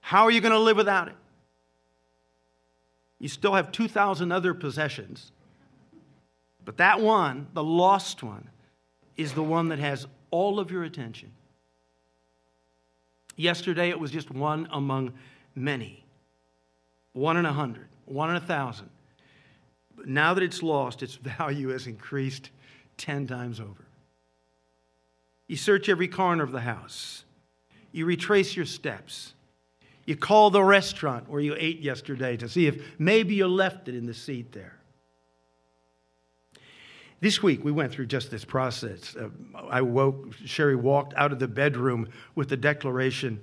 How 0.00 0.24
are 0.24 0.30
you 0.30 0.40
going 0.40 0.52
to 0.52 0.58
live 0.58 0.76
without 0.76 1.08
it? 1.08 1.14
You 3.20 3.28
still 3.28 3.54
have 3.54 3.70
2,000 3.70 4.32
other 4.32 4.52
possessions. 4.52 5.30
But 6.64 6.78
that 6.78 7.00
one, 7.00 7.46
the 7.54 7.62
lost 7.62 8.22
one, 8.22 8.48
is 9.16 9.32
the 9.32 9.42
one 9.42 9.68
that 9.68 9.78
has 9.78 10.06
all 10.32 10.58
of 10.58 10.72
your 10.72 10.82
attention. 10.82 11.30
Yesterday, 13.36 13.88
it 13.88 13.98
was 13.98 14.10
just 14.10 14.30
one 14.30 14.68
among 14.70 15.12
many 15.54 16.02
one 17.12 17.36
in 17.36 17.46
a 17.46 17.52
hundred, 17.52 17.88
one 18.06 18.30
in 18.30 18.36
a 18.36 18.40
thousand. 18.40 18.90
But 19.96 20.08
now 20.08 20.34
that 20.34 20.42
it's 20.42 20.62
lost, 20.62 21.02
its 21.02 21.14
value 21.38 21.68
has 21.68 21.86
increased 21.86 22.50
10 22.98 23.26
times 23.26 23.60
over. 23.60 23.86
You 25.48 25.56
search 25.56 25.88
every 25.88 26.08
corner 26.08 26.44
of 26.44 26.52
the 26.52 26.60
house, 26.60 27.24
you 27.92 28.06
retrace 28.06 28.56
your 28.56 28.64
steps. 28.64 29.34
You 30.04 30.16
call 30.16 30.50
the 30.50 30.64
restaurant 30.64 31.28
where 31.28 31.40
you 31.40 31.54
ate 31.56 31.78
yesterday 31.78 32.36
to 32.38 32.48
see 32.48 32.66
if 32.66 32.98
maybe 32.98 33.36
you 33.36 33.46
left 33.46 33.86
it 33.88 33.94
in 33.94 34.06
the 34.06 34.14
seat 34.14 34.50
there. 34.50 34.76
This 37.22 37.40
week, 37.40 37.62
we 37.64 37.70
went 37.70 37.92
through 37.92 38.06
just 38.06 38.32
this 38.32 38.44
process. 38.44 39.14
Uh, 39.14 39.28
I 39.70 39.80
woke, 39.80 40.34
Sherry 40.44 40.74
walked 40.74 41.14
out 41.14 41.30
of 41.30 41.38
the 41.38 41.46
bedroom 41.46 42.08
with 42.34 42.48
the 42.48 42.56
declaration 42.56 43.40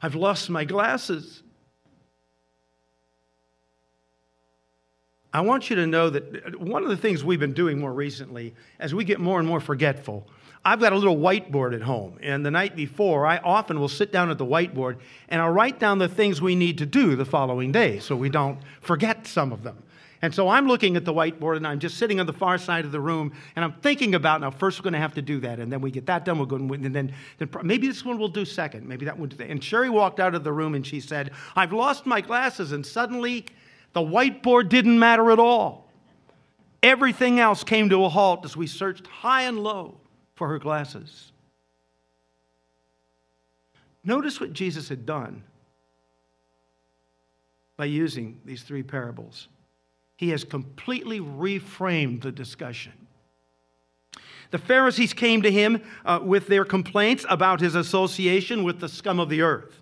I've 0.00 0.14
lost 0.14 0.48
my 0.48 0.64
glasses. 0.64 1.42
I 5.32 5.40
want 5.40 5.68
you 5.68 5.74
to 5.74 5.86
know 5.88 6.08
that 6.10 6.60
one 6.60 6.84
of 6.84 6.88
the 6.90 6.96
things 6.96 7.24
we've 7.24 7.40
been 7.40 7.52
doing 7.52 7.80
more 7.80 7.92
recently, 7.92 8.54
as 8.78 8.94
we 8.94 9.02
get 9.02 9.18
more 9.18 9.40
and 9.40 9.48
more 9.48 9.58
forgetful, 9.58 10.28
I've 10.64 10.78
got 10.78 10.92
a 10.92 10.96
little 10.96 11.16
whiteboard 11.16 11.74
at 11.74 11.82
home. 11.82 12.20
And 12.22 12.46
the 12.46 12.52
night 12.52 12.76
before, 12.76 13.26
I 13.26 13.38
often 13.38 13.80
will 13.80 13.88
sit 13.88 14.12
down 14.12 14.30
at 14.30 14.38
the 14.38 14.46
whiteboard 14.46 14.98
and 15.28 15.42
I'll 15.42 15.50
write 15.50 15.80
down 15.80 15.98
the 15.98 16.08
things 16.08 16.40
we 16.40 16.54
need 16.54 16.78
to 16.78 16.86
do 16.86 17.16
the 17.16 17.24
following 17.24 17.72
day 17.72 17.98
so 17.98 18.14
we 18.14 18.28
don't 18.28 18.60
forget 18.80 19.26
some 19.26 19.52
of 19.52 19.64
them. 19.64 19.82
And 20.20 20.34
so 20.34 20.48
I'm 20.48 20.66
looking 20.66 20.96
at 20.96 21.04
the 21.04 21.12
whiteboard 21.14 21.56
and 21.56 21.66
I'm 21.66 21.78
just 21.78 21.96
sitting 21.96 22.18
on 22.18 22.26
the 22.26 22.32
far 22.32 22.58
side 22.58 22.84
of 22.84 22.90
the 22.90 23.00
room 23.00 23.32
and 23.54 23.64
I'm 23.64 23.74
thinking 23.74 24.16
about 24.16 24.40
now, 24.40 24.50
first 24.50 24.78
we're 24.78 24.84
going 24.84 24.94
to 24.94 24.98
have 24.98 25.14
to 25.14 25.22
do 25.22 25.38
that. 25.40 25.60
And 25.60 25.70
then 25.70 25.80
we 25.80 25.92
get 25.92 26.06
that 26.06 26.24
done, 26.24 26.38
we'll 26.38 26.46
go 26.46 26.56
and 26.56 26.94
then, 26.94 27.14
then 27.38 27.50
maybe 27.62 27.86
this 27.86 28.04
one 28.04 28.18
we'll 28.18 28.28
do 28.28 28.44
second. 28.44 28.86
Maybe 28.88 29.04
that 29.04 29.16
one. 29.16 29.30
And 29.38 29.62
Sherry 29.62 29.90
walked 29.90 30.18
out 30.18 30.34
of 30.34 30.42
the 30.42 30.52
room 30.52 30.74
and 30.74 30.84
she 30.84 31.00
said, 31.00 31.30
I've 31.54 31.72
lost 31.72 32.04
my 32.04 32.20
glasses. 32.20 32.72
And 32.72 32.84
suddenly 32.84 33.46
the 33.92 34.00
whiteboard 34.00 34.68
didn't 34.68 34.98
matter 34.98 35.30
at 35.30 35.38
all. 35.38 35.88
Everything 36.82 37.38
else 37.38 37.62
came 37.62 37.88
to 37.90 38.04
a 38.04 38.08
halt 38.08 38.44
as 38.44 38.56
we 38.56 38.66
searched 38.66 39.06
high 39.06 39.42
and 39.42 39.60
low 39.60 39.98
for 40.34 40.48
her 40.48 40.58
glasses. 40.58 41.32
Notice 44.04 44.40
what 44.40 44.52
Jesus 44.52 44.88
had 44.88 45.04
done 45.06 45.44
by 47.76 47.84
using 47.84 48.40
these 48.44 48.62
three 48.62 48.82
parables 48.82 49.48
he 50.18 50.30
has 50.30 50.42
completely 50.42 51.20
reframed 51.20 52.22
the 52.22 52.32
discussion. 52.32 52.92
The 54.50 54.58
Pharisees 54.58 55.12
came 55.12 55.42
to 55.42 55.50
him 55.50 55.80
uh, 56.04 56.18
with 56.20 56.48
their 56.48 56.64
complaints 56.64 57.24
about 57.30 57.60
his 57.60 57.76
association 57.76 58.64
with 58.64 58.80
the 58.80 58.88
scum 58.88 59.20
of 59.20 59.28
the 59.28 59.42
earth. 59.42 59.80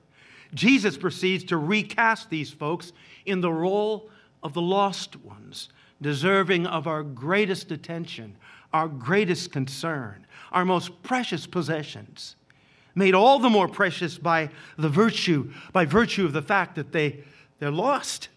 Jesus 0.52 0.98
proceeds 0.98 1.42
to 1.44 1.56
recast 1.56 2.28
these 2.28 2.50
folks 2.50 2.92
in 3.24 3.40
the 3.40 3.50
role 3.50 4.10
of 4.42 4.52
the 4.52 4.60
lost 4.60 5.16
ones, 5.24 5.70
deserving 6.02 6.66
of 6.66 6.86
our 6.86 7.02
greatest 7.02 7.72
attention, 7.72 8.36
our 8.74 8.88
greatest 8.88 9.50
concern, 9.50 10.26
our 10.52 10.66
most 10.66 11.02
precious 11.02 11.46
possessions, 11.46 12.36
made 12.94 13.14
all 13.14 13.38
the 13.38 13.48
more 13.48 13.68
precious 13.68 14.18
by 14.18 14.50
the 14.76 14.90
virtue, 14.90 15.50
by 15.72 15.86
virtue 15.86 16.26
of 16.26 16.34
the 16.34 16.42
fact 16.42 16.74
that 16.74 16.92
they, 16.92 17.24
they're 17.58 17.70
lost. 17.70 18.28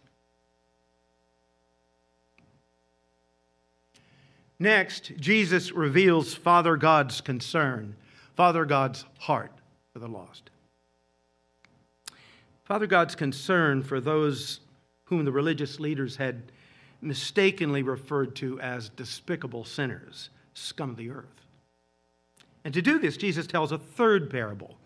Next, 4.60 5.13
Jesus 5.18 5.72
reveals 5.72 6.34
Father 6.34 6.75
God's 6.75 7.22
concern, 7.22 7.96
Father 8.36 8.66
God's 8.66 9.06
heart 9.20 9.54
for 9.94 10.00
the 10.00 10.08
lost. 10.08 10.50
Father 12.66 12.86
God's 12.86 13.16
concern 13.16 13.82
for 13.82 14.00
those 14.00 14.60
whom 15.06 15.25
the 15.25 15.32
religious 15.32 15.80
leaders 15.80 16.18
had 16.18 16.51
mistakenly 17.01 17.82
referred 17.82 18.36
to 18.36 18.60
as 18.60 18.89
despicable 18.89 19.63
sinners, 19.63 20.30
scum 20.54 20.92
of 20.92 20.98
the 20.98 21.10
earth. 21.10 21.25
And 22.63 22.74
to 22.74 22.82
do 22.82 23.00
this, 23.00 23.18
Jesus 23.18 23.48
tells 23.48 23.72
a 23.72 23.78
third 23.78 24.30
parable, 24.30 24.78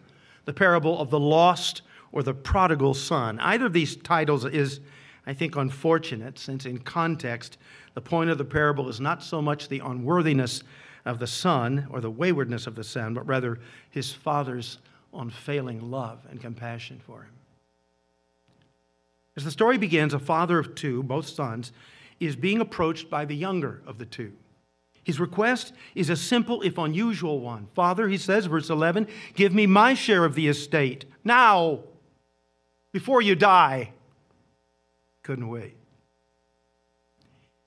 the 0.46 0.53
parable 0.53 1.00
of 1.00 1.10
the 1.10 1.20
lost 1.20 1.82
or 2.12 2.22
the 2.22 2.34
prodigal 2.34 2.94
son. 2.94 3.39
Either 3.39 3.65
of 3.65 3.74
these 3.74 3.96
titles 3.96 4.46
is, 4.46 4.80
I 5.25 5.34
think, 5.34 5.56
unfortunate, 5.56 6.38
since 6.38 6.65
in 6.65 6.77
context, 6.77 7.58
the 7.93 8.01
point 8.01 8.29
of 8.29 8.38
the 8.38 8.45
parable 8.45 8.89
is 8.89 9.00
not 9.00 9.23
so 9.23 9.41
much 9.41 9.67
the 9.67 9.79
unworthiness 9.79 10.63
of 11.05 11.19
the 11.19 11.27
son 11.27 11.88
or 11.91 12.01
the 12.01 12.09
waywardness 12.09 12.65
of 12.67 12.75
the 12.75 12.83
son, 12.83 13.13
but 13.13 13.27
rather 13.27 13.59
his 13.89 14.12
father's 14.12 14.79
unfailing 15.13 15.91
love 15.91 16.19
and 16.29 16.41
compassion 16.41 17.00
for 17.05 17.23
him. 17.23 17.31
As 19.35 19.43
the 19.43 19.51
story 19.51 19.77
begins, 19.77 20.13
a 20.13 20.19
father 20.19 20.59
of 20.59 20.75
two, 20.75 21.03
both 21.03 21.27
sons, 21.27 21.71
is 22.19 22.35
being 22.35 22.62
approached 22.62 23.09
by 23.09 23.25
the 23.25 23.35
younger 23.35 23.81
of 23.85 23.97
the 23.97 24.05
two. 24.05 24.31
His 25.03 25.19
request 25.19 25.73
is 25.95 26.09
a 26.09 26.15
simple, 26.15 26.62
if 26.62 26.77
unusual 26.77 27.41
one. 27.41 27.67
Father, 27.75 28.07
he 28.07 28.17
says, 28.17 28.45
verse 28.45 28.69
11, 28.69 29.07
give 29.33 29.53
me 29.53 29.67
my 29.67 29.93
share 29.93 30.23
of 30.23 30.35
the 30.35 30.47
estate 30.47 31.05
now, 31.23 31.81
before 32.91 33.21
you 33.21 33.35
die. 33.35 33.91
Couldn't 35.23 35.50
wait 35.50 35.75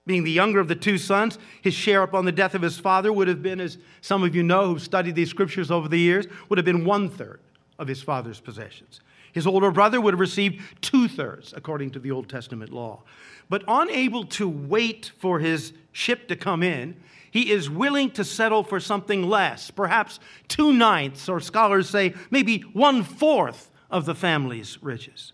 being 0.07 0.25
the 0.25 0.31
younger 0.31 0.61
of 0.61 0.69
the 0.69 0.75
two 0.75 0.99
sons, 0.99 1.39
his 1.63 1.75
share 1.75 2.03
upon 2.03 2.25
the 2.25 2.33
death 2.33 2.55
of 2.55 2.63
his 2.63 2.79
father 2.79 3.13
would 3.13 3.29
have 3.29 3.43
been, 3.43 3.61
as 3.61 3.79
some 4.01 4.23
of 4.23 4.35
you 4.35 4.43
know 4.43 4.67
who've 4.67 4.83
studied 4.83 5.17
these 5.17 5.31
scriptures 5.31 5.71
over 5.71 5.89
the 5.89 5.99
years, 5.99 6.27
would 6.49 6.59
have 6.59 6.65
been 6.65 6.85
one 6.85 7.09
third 7.09 7.41
of 7.79 7.89
his 7.89 8.01
father's 8.03 8.41
possessions. 8.41 9.01
His 9.33 9.47
older 9.47 9.71
brother 9.71 10.01
would 10.01 10.15
have 10.15 10.21
received 10.21 10.63
two 10.81 11.09
thirds, 11.09 11.53
according 11.55 11.91
to 11.91 11.99
the 11.99 12.11
Old 12.11 12.29
Testament 12.29 12.73
law. 12.73 13.03
But 13.51 13.65
unable 13.69 14.25
to 14.25 14.49
wait 14.49 15.13
for 15.19 15.41
his 15.41 15.73
ship 15.93 16.29
to 16.29 16.37
come 16.37 16.63
in, 16.63 16.97
he 17.31 17.51
is 17.51 17.69
willing 17.69 18.11
to 18.13 18.25
settle 18.25 18.63
for 18.63 18.81
something 18.81 19.29
less, 19.29 19.71
perhaps 19.71 20.21
two 20.49 20.73
ninths, 20.73 21.29
or 21.29 21.41
scholars 21.41 21.91
say 21.91 22.15
maybe 22.31 22.61
one 22.61 23.03
fourth 23.03 23.71
of 23.91 24.07
the 24.07 24.15
family's 24.15 24.83
riches. 24.83 25.33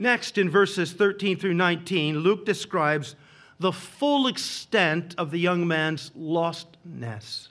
Next, 0.00 0.38
in 0.38 0.48
verses 0.48 0.92
13 0.92 1.38
through 1.38 1.54
19, 1.54 2.20
Luke 2.20 2.46
describes 2.46 3.16
the 3.58 3.72
full 3.72 4.28
extent 4.28 5.16
of 5.18 5.32
the 5.32 5.40
young 5.40 5.66
man's 5.66 6.10
lostness. 6.16 7.48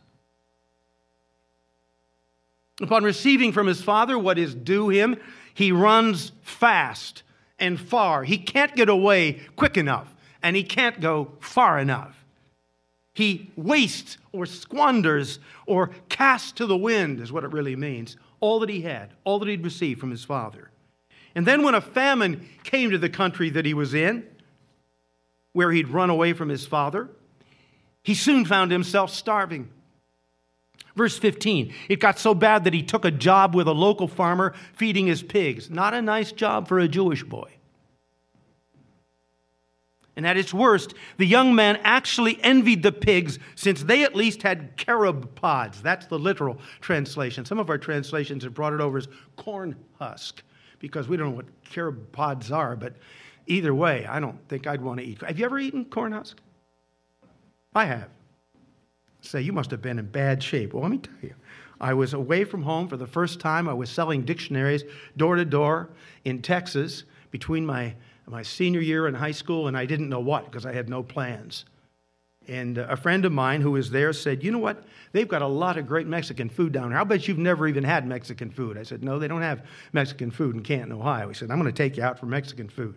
Upon 2.80 3.04
receiving 3.04 3.52
from 3.52 3.68
his 3.68 3.82
father 3.82 4.18
what 4.18 4.38
is 4.38 4.56
due 4.56 4.88
him, 4.88 5.18
he 5.54 5.74
runs 5.74 6.32
fast 6.42 7.24
and 7.60 7.78
far. 7.78 8.24
He 8.24 8.38
can't 8.38 8.78
get 8.78 8.88
away 8.88 9.42
quick 9.58 9.76
enough, 9.76 10.16
and 10.42 10.56
he 10.56 10.64
can't 10.64 11.02
go 11.02 11.34
far 11.42 11.78
enough. 11.78 12.24
He 13.14 13.52
wastes 13.58 14.20
or 14.32 14.46
squanders 14.46 15.40
or 15.66 15.90
casts 16.08 16.54
to 16.54 16.66
the 16.66 16.78
wind, 16.78 17.20
is 17.20 17.32
what 17.32 17.44
it 17.44 17.52
really 17.52 17.76
means, 17.76 18.16
all 18.40 18.62
that 18.62 18.70
he 18.70 18.82
had, 18.84 19.10
all 19.26 19.38
that 19.40 19.50
he'd 19.50 19.66
received 19.66 20.00
from 20.00 20.12
his 20.12 20.24
father. 20.24 20.72
And 21.38 21.46
then 21.46 21.62
when 21.62 21.76
a 21.76 21.82
famine 21.82 22.50
came 22.64 22.90
to 22.90 22.98
the 22.98 23.10
country 23.10 23.52
that 23.52 23.64
he 23.64 23.76
was 23.76 23.94
in, 23.94 24.26
where 25.54 25.72
he'd 25.72 25.88
run 25.88 26.10
away 26.10 26.34
from 26.34 26.50
his 26.50 26.66
father, 26.66 27.10
he 28.02 28.16
soon 28.16 28.44
found 28.44 28.72
himself 28.72 29.12
starving. 29.12 29.70
Verse 30.96 31.16
15, 31.16 31.72
it 31.90 32.00
got 32.00 32.18
so 32.18 32.34
bad 32.34 32.64
that 32.64 32.74
he 32.74 32.82
took 32.82 33.06
a 33.06 33.12
job 33.12 33.54
with 33.54 33.68
a 33.68 33.72
local 33.72 34.08
farmer 34.08 34.56
feeding 34.74 35.06
his 35.06 35.22
pigs. 35.22 35.70
Not 35.70 35.94
a 35.94 36.02
nice 36.02 36.32
job 36.32 36.68
for 36.68 36.80
a 36.80 36.88
Jewish 36.88 37.24
boy. 37.24 37.52
And 40.16 40.26
at 40.26 40.38
its 40.38 40.52
worst, 40.52 40.96
the 41.18 41.28
young 41.28 41.54
man 41.54 41.80
actually 41.84 42.44
envied 42.44 42.82
the 42.82 42.92
pigs 42.92 43.38
since 43.54 43.84
they 43.84 44.04
at 44.04 44.16
least 44.16 44.42
had 44.42 44.76
carob 44.76 45.36
pods. 45.36 45.84
That's 45.84 46.08
the 46.08 46.18
literal 46.18 46.58
translation. 46.82 47.46
Some 47.46 47.60
of 47.60 47.70
our 47.70 47.78
translations 47.78 48.44
have 48.44 48.56
brought 48.56 48.74
it 48.74 48.82
over 48.82 48.98
as 48.98 49.08
corn 49.36 49.76
husk 50.00 50.42
because 50.80 51.08
we 51.08 51.18
don't 51.18 51.30
know 51.30 51.36
what 51.36 51.64
carob 51.64 52.12
pods 52.12 52.52
are, 52.52 52.76
but 52.76 52.96
either 53.48 53.74
way, 53.74 54.06
I 54.06 54.20
don't 54.20 54.40
think 54.48 54.68
I'd 54.68 54.82
want 54.82 55.00
to 55.00 55.06
eat. 55.06 55.22
Have 55.22 55.40
you 55.40 55.46
ever 55.46 55.60
eaten 55.60 55.86
corn 55.86 56.12
husk? 56.12 56.38
I 57.74 57.86
have. 57.86 58.10
Say, 59.22 59.42
you 59.42 59.54
must 59.54 59.72
have 59.72 59.82
been 59.82 60.00
in 60.00 60.06
bad 60.06 60.42
shape. 60.42 60.74
Well, 60.74 60.84
let 60.84 60.92
me 60.92 61.00
tell 61.00 61.16
you. 61.22 61.34
I 61.80 61.94
was 61.94 62.14
away 62.14 62.44
from 62.44 62.64
home 62.64 62.88
for 62.88 62.98
the 62.98 63.08
first 63.08 63.40
time. 63.40 63.70
I 63.70 63.74
was 63.74 63.90
selling 63.90 64.24
dictionaries 64.24 64.84
door 65.16 65.36
to 65.36 65.46
door 65.46 65.90
in 66.26 66.42
Texas 66.42 67.04
between 67.30 67.66
my, 67.66 67.94
my 68.26 68.42
senior 68.42 68.80
year 68.80 69.08
in 69.08 69.14
high 69.14 69.32
school 69.32 69.68
and 69.68 69.78
I 69.78 69.86
didn't 69.86 70.10
know 70.10 70.20
what 70.20 70.46
because 70.46 70.66
I 70.66 70.74
had 70.74 70.90
no 70.90 71.04
plans. 71.04 71.66
And 72.48 72.78
a 72.78 72.96
friend 72.96 73.26
of 73.26 73.34
mine 73.34 73.60
who 73.60 73.72
was 73.72 73.92
there 73.92 74.14
said, 74.14 74.44
You 74.44 74.52
know 74.52 74.60
what? 74.60 74.84
They've 75.12 75.28
got 75.28 75.42
a 75.42 75.48
lot 75.48 75.78
of 75.78 75.86
great 75.86 76.08
Mexican 76.08 76.50
food 76.50 76.72
down 76.72 76.92
here. 76.92 76.98
I'll 76.98 77.06
bet 77.06 77.28
you've 77.28 77.38
never 77.38 77.68
even 77.68 77.84
had 77.84 78.08
Mexican 78.08 78.50
food. 78.50 78.78
I 78.78 78.84
said, 78.84 79.04
No, 79.04 79.20
they 79.20 79.28
don't 79.28 79.42
have 79.42 79.66
Mexican 79.92 80.32
food 80.32 80.56
in 80.56 80.64
Canton, 80.64 80.94
Ohio. 80.94 81.28
He 81.28 81.34
said, 81.34 81.52
I'm 81.52 81.60
going 81.60 81.72
to 81.72 81.78
take 81.78 81.98
you 81.98 82.04
out 82.04 82.18
for 82.18 82.26
Mexican 82.26 82.70
food. 82.70 82.96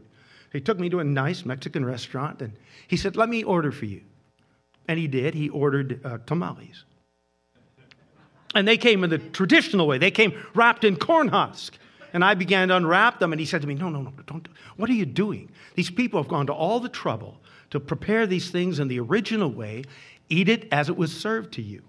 He 0.53 0.61
took 0.61 0.79
me 0.79 0.89
to 0.91 1.01
a 1.01 1.05
nice 1.05 1.45
Mexican 1.45 1.85
restaurant 1.85 2.43
and 2.43 2.53
he 2.87 2.97
said, 2.97 3.17
Let 3.17 3.29
me 3.29 3.43
order 3.43 3.73
for 3.73 3.87
you. 3.87 4.03
And 4.87 4.99
he 4.99 5.09
did. 5.09 5.35
He 5.35 5.49
ordered 5.49 6.01
uh, 6.05 6.19
tamales. 6.27 6.85
And 8.55 8.67
they 8.67 8.77
came 8.77 9.05
in 9.05 9.11
the 9.11 9.19
traditional 9.19 9.87
way, 9.87 9.99
they 9.99 10.11
came 10.11 10.33
wrapped 10.55 10.85
in 10.85 10.97
corn 10.97 11.29
husk. 11.29 11.77
And 12.13 12.25
I 12.25 12.35
began 12.35 12.69
to 12.69 12.77
unwrap 12.77 13.21
them, 13.21 13.33
and 13.33 13.39
he 13.39 13.47
said 13.47 13.63
to 13.63 13.69
me, 13.69 13.75
No, 13.75 13.89
no, 13.89 14.03
no, 14.03 14.13
don't. 14.27 14.49
What 14.77 14.91
are 14.91 14.95
you 14.95 15.07
doing? 15.07 15.51
These 15.75 15.91
people 15.91 16.21
have 16.21 16.29
gone 16.29 16.47
to 16.47 16.53
all 16.53 16.81
the 16.81 16.89
trouble 16.89 17.41
to 17.71 17.81
prepare 17.81 18.27
these 18.27 18.51
things 18.51 18.79
in 18.79 18.89
the 18.89 19.01
original 19.01 19.51
way, 19.51 19.85
eat 20.29 20.49
it 20.49 20.69
as 20.73 20.89
it 20.89 20.97
was 20.97 21.13
served 21.17 21.53
to 21.55 21.63
you. 21.63 21.83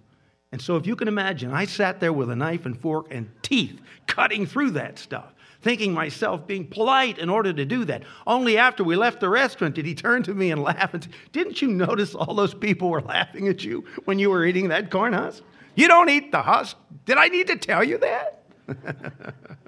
And 0.52 0.62
so, 0.62 0.76
if 0.76 0.86
you 0.86 0.96
can 0.96 1.08
imagine, 1.08 1.54
I 1.54 1.66
sat 1.66 2.00
there 2.00 2.12
with 2.12 2.30
a 2.30 2.36
knife 2.36 2.66
and 2.66 2.80
fork 2.80 3.08
and 3.10 3.32
teeth 3.42 3.80
cutting 4.06 4.46
through 4.46 4.72
that 4.72 5.00
stuff, 5.00 5.34
thinking 5.62 5.94
myself 5.94 6.46
being 6.46 6.68
polite 6.68 7.18
in 7.20 7.30
order 7.30 7.54
to 7.54 7.64
do 7.64 7.86
that. 7.86 8.04
Only 8.28 8.58
after 8.58 8.84
we 8.84 8.98
left 8.98 9.22
the 9.22 9.30
restaurant 9.30 9.76
did 9.76 9.86
he 9.86 9.96
turn 9.96 10.24
to 10.24 10.34
me 10.34 10.52
and 10.52 10.62
laugh 10.62 10.94
and 10.94 11.04
say, 11.04 11.10
Didn't 11.32 11.62
you 11.62 11.70
notice 11.70 12.14
all 12.14 12.34
those 12.34 12.54
people 12.54 12.90
were 12.90 13.02
laughing 13.02 13.48
at 13.48 13.64
you 13.64 13.86
when 14.04 14.20
you 14.20 14.30
were 14.30 14.46
eating 14.46 14.68
that 14.70 14.92
corn 14.92 15.14
husk? 15.14 15.42
You 15.76 15.88
don't 15.88 16.10
eat 16.10 16.34
the 16.34 16.42
husk. 16.42 16.76
Did 17.06 17.18
I 17.18 17.30
need 17.30 17.48
to 17.48 17.56
tell 17.56 17.84
you 17.84 17.98
that? 18.00 18.44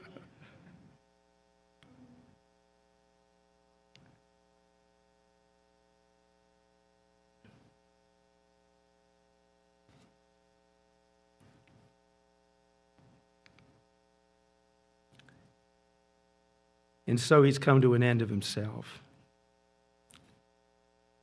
And 17.08 17.20
so 17.20 17.44
he's 17.44 17.60
come 17.60 17.82
to 17.82 17.94
an 17.94 18.04
end 18.04 18.22
of 18.22 18.30
himself. 18.30 19.02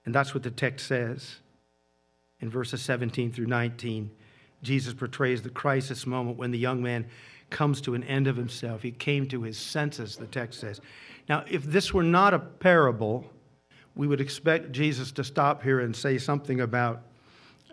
And 0.05 0.14
that's 0.14 0.35
what 0.35 0.43
the 0.43 0.51
text 0.51 0.87
says 0.87 1.37
in 2.40 2.51
verses 2.51 2.83
17 2.83 3.33
through 3.33 3.47
19. 3.47 4.11
Jesus 4.62 4.93
portrays 4.93 5.43
the 5.43 5.51
crisis 5.51 6.07
moment 6.07 6.37
when 6.37 6.51
the 6.51 6.59
young 6.59 6.83
man 6.83 7.07
comes 7.49 7.81
to 7.83 7.95
an 7.95 8.05
end 8.05 8.27
of 8.27 8.37
himself. 8.37 8.83
He 8.83 8.93
came 8.93 9.27
to 9.29 9.43
his 9.43 9.59
senses, 9.59 10.16
the 10.16 10.27
text 10.27 10.61
says. 10.61 10.81
Now, 11.29 11.45
if 11.49 11.64
this 11.64 11.93
were 11.93 12.03
not 12.03 12.35
a 12.35 12.38
parable, 12.38 13.31
we 13.95 14.07
would 14.07 14.21
expect 14.21 14.73
Jesus 14.73 15.12
to 15.12 15.25
stop 15.25 15.62
here 15.62 15.81
and 15.81 15.95
say 15.95 16.19
something 16.19 16.61
about, 16.61 17.03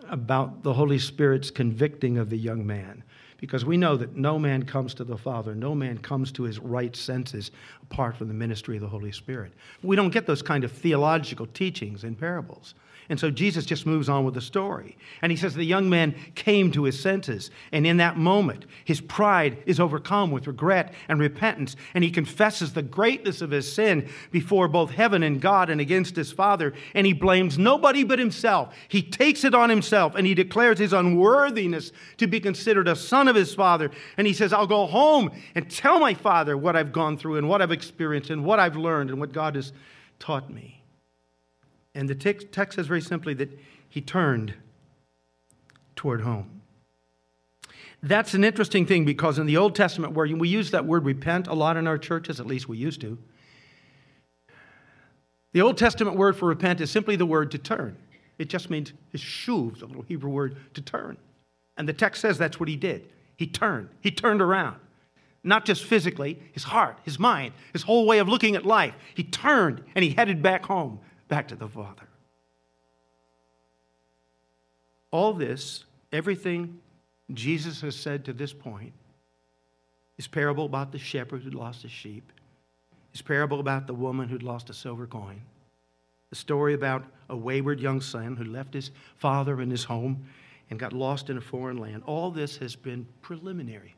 about 0.08 0.62
the 0.62 0.72
Holy 0.72 0.98
Spirit's 0.98 1.50
convicting 1.50 2.18
of 2.18 2.30
the 2.30 2.38
young 2.38 2.66
man 2.66 3.04
because 3.38 3.64
we 3.64 3.76
know 3.76 3.96
that 3.96 4.16
no 4.16 4.38
man 4.38 4.64
comes 4.64 4.92
to 4.94 5.04
the 5.04 5.16
Father, 5.16 5.54
no 5.54 5.74
man 5.74 5.98
comes 5.98 6.30
to 6.32 6.42
his 6.42 6.58
right 6.58 6.94
senses 6.94 7.50
apart 7.82 8.16
from 8.16 8.28
the 8.28 8.34
ministry 8.34 8.76
of 8.76 8.82
the 8.82 8.88
Holy 8.88 9.12
Spirit. 9.12 9.52
We 9.82 9.96
don't 9.96 10.10
get 10.10 10.26
those 10.26 10.42
kind 10.42 10.64
of 10.64 10.72
theological 10.72 11.46
teachings 11.46 12.04
in 12.04 12.14
parables. 12.14 12.74
And 13.10 13.18
so 13.18 13.30
Jesus 13.30 13.64
just 13.64 13.86
moves 13.86 14.10
on 14.10 14.24
with 14.26 14.34
the 14.34 14.40
story. 14.42 14.96
And 15.22 15.32
he 15.32 15.36
says 15.36 15.54
the 15.54 15.64
young 15.64 15.88
man 15.88 16.14
came 16.34 16.70
to 16.72 16.84
his 16.84 17.00
senses. 17.00 17.50
And 17.72 17.86
in 17.86 17.96
that 17.96 18.18
moment, 18.18 18.66
his 18.84 19.00
pride 19.00 19.62
is 19.64 19.80
overcome 19.80 20.30
with 20.30 20.46
regret 20.46 20.92
and 21.08 21.18
repentance. 21.18 21.74
And 21.94 22.04
he 22.04 22.10
confesses 22.10 22.74
the 22.74 22.82
greatness 22.82 23.40
of 23.40 23.50
his 23.50 23.70
sin 23.72 24.10
before 24.30 24.68
both 24.68 24.90
heaven 24.90 25.22
and 25.22 25.40
God 25.40 25.70
and 25.70 25.80
against 25.80 26.16
his 26.16 26.32
father. 26.32 26.74
And 26.92 27.06
he 27.06 27.14
blames 27.14 27.56
nobody 27.56 28.04
but 28.04 28.18
himself. 28.18 28.74
He 28.88 29.00
takes 29.00 29.42
it 29.42 29.54
on 29.54 29.70
himself 29.70 30.14
and 30.14 30.26
he 30.26 30.34
declares 30.34 30.78
his 30.78 30.92
unworthiness 30.92 31.92
to 32.18 32.26
be 32.26 32.40
considered 32.40 32.88
a 32.88 32.96
son 32.96 33.26
of 33.26 33.36
his 33.36 33.54
father. 33.54 33.90
And 34.18 34.26
he 34.26 34.34
says, 34.34 34.52
I'll 34.52 34.66
go 34.66 34.86
home 34.86 35.30
and 35.54 35.70
tell 35.70 35.98
my 35.98 36.12
father 36.12 36.58
what 36.58 36.76
I've 36.76 36.92
gone 36.92 37.16
through 37.16 37.36
and 37.36 37.48
what 37.48 37.62
I've 37.62 37.72
experienced 37.72 38.28
and 38.28 38.44
what 38.44 38.60
I've 38.60 38.76
learned 38.76 39.08
and 39.08 39.18
what 39.18 39.32
God 39.32 39.54
has 39.54 39.72
taught 40.18 40.50
me. 40.50 40.77
And 41.98 42.08
the 42.08 42.14
text 42.14 42.76
says 42.76 42.86
very 42.86 43.00
simply 43.00 43.34
that 43.34 43.58
he 43.88 44.00
turned 44.00 44.54
toward 45.96 46.20
home. 46.20 46.62
That's 48.00 48.34
an 48.34 48.44
interesting 48.44 48.86
thing 48.86 49.04
because 49.04 49.36
in 49.36 49.46
the 49.46 49.56
Old 49.56 49.74
Testament, 49.74 50.12
where 50.12 50.28
we 50.28 50.48
use 50.48 50.70
that 50.70 50.84
word 50.86 51.04
repent 51.04 51.48
a 51.48 51.54
lot 51.54 51.76
in 51.76 51.88
our 51.88 51.98
churches, 51.98 52.38
at 52.38 52.46
least 52.46 52.68
we 52.68 52.76
used 52.76 53.00
to, 53.00 53.18
the 55.52 55.60
Old 55.60 55.76
Testament 55.76 56.16
word 56.16 56.36
for 56.36 56.46
repent 56.46 56.80
is 56.80 56.88
simply 56.88 57.16
the 57.16 57.26
word 57.26 57.50
to 57.50 57.58
turn. 57.58 57.96
It 58.38 58.48
just 58.48 58.70
means 58.70 58.92
shuv, 59.16 59.80
the 59.80 59.86
little 59.86 60.02
Hebrew 60.02 60.30
word 60.30 60.56
to 60.74 60.80
turn. 60.80 61.16
And 61.76 61.88
the 61.88 61.92
text 61.92 62.22
says 62.22 62.38
that's 62.38 62.60
what 62.60 62.68
he 62.68 62.76
did. 62.76 63.08
He 63.34 63.48
turned. 63.48 63.88
He 64.02 64.12
turned 64.12 64.40
around. 64.40 64.76
Not 65.42 65.64
just 65.64 65.82
physically, 65.82 66.38
his 66.52 66.62
heart, 66.62 67.00
his 67.02 67.18
mind, 67.18 67.54
his 67.72 67.82
whole 67.82 68.06
way 68.06 68.18
of 68.20 68.28
looking 68.28 68.54
at 68.54 68.64
life. 68.64 68.94
He 69.16 69.24
turned 69.24 69.82
and 69.96 70.04
he 70.04 70.12
headed 70.12 70.44
back 70.44 70.64
home 70.66 71.00
back 71.28 71.48
to 71.48 71.56
the 71.56 71.68
Father. 71.68 72.08
All 75.10 75.32
this, 75.32 75.84
everything 76.12 76.80
Jesus 77.32 77.80
has 77.82 77.96
said 77.96 78.24
to 78.24 78.32
this 78.32 78.52
point, 78.52 78.92
his 80.16 80.26
parable 80.26 80.64
about 80.64 80.92
the 80.92 80.98
shepherd 80.98 81.42
who 81.42 81.50
lost 81.50 81.82
his 81.82 81.92
sheep, 81.92 82.32
his 83.12 83.22
parable 83.22 83.60
about 83.60 83.86
the 83.86 83.94
woman 83.94 84.28
who'd 84.28 84.42
lost 84.42 84.68
a 84.68 84.74
silver 84.74 85.06
coin, 85.06 85.40
the 86.30 86.36
story 86.36 86.74
about 86.74 87.04
a 87.30 87.36
wayward 87.36 87.80
young 87.80 88.00
son 88.00 88.36
who 88.36 88.44
left 88.44 88.74
his 88.74 88.90
father 89.16 89.60
and 89.60 89.70
his 89.70 89.84
home 89.84 90.26
and 90.70 90.78
got 90.78 90.92
lost 90.92 91.30
in 91.30 91.38
a 91.38 91.40
foreign 91.40 91.78
land. 91.78 92.02
All 92.04 92.30
this 92.30 92.56
has 92.58 92.76
been 92.76 93.06
preliminary. 93.22 93.94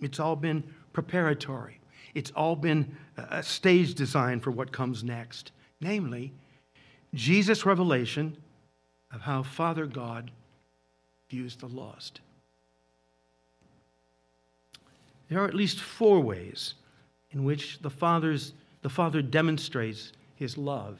It's 0.00 0.20
all 0.20 0.36
been 0.36 0.62
preparatory. 0.92 1.80
It's 2.14 2.30
all 2.32 2.56
been 2.56 2.96
a 3.16 3.42
stage 3.42 3.94
design 3.94 4.40
for 4.40 4.50
what 4.50 4.72
comes 4.72 5.02
next 5.02 5.52
namely, 5.80 6.32
Jesus' 7.14 7.66
revelation 7.66 8.36
of 9.12 9.22
how 9.22 9.42
Father 9.42 9.86
God 9.86 10.30
views 11.28 11.56
the 11.56 11.66
lost. 11.66 12.20
There 15.28 15.40
are 15.40 15.46
at 15.46 15.54
least 15.54 15.80
four 15.80 16.20
ways 16.20 16.74
in 17.30 17.44
which 17.44 17.78
the, 17.80 17.90
Father's, 17.90 18.52
the 18.82 18.88
Father 18.88 19.22
demonstrates 19.22 20.12
his 20.34 20.58
love 20.58 20.98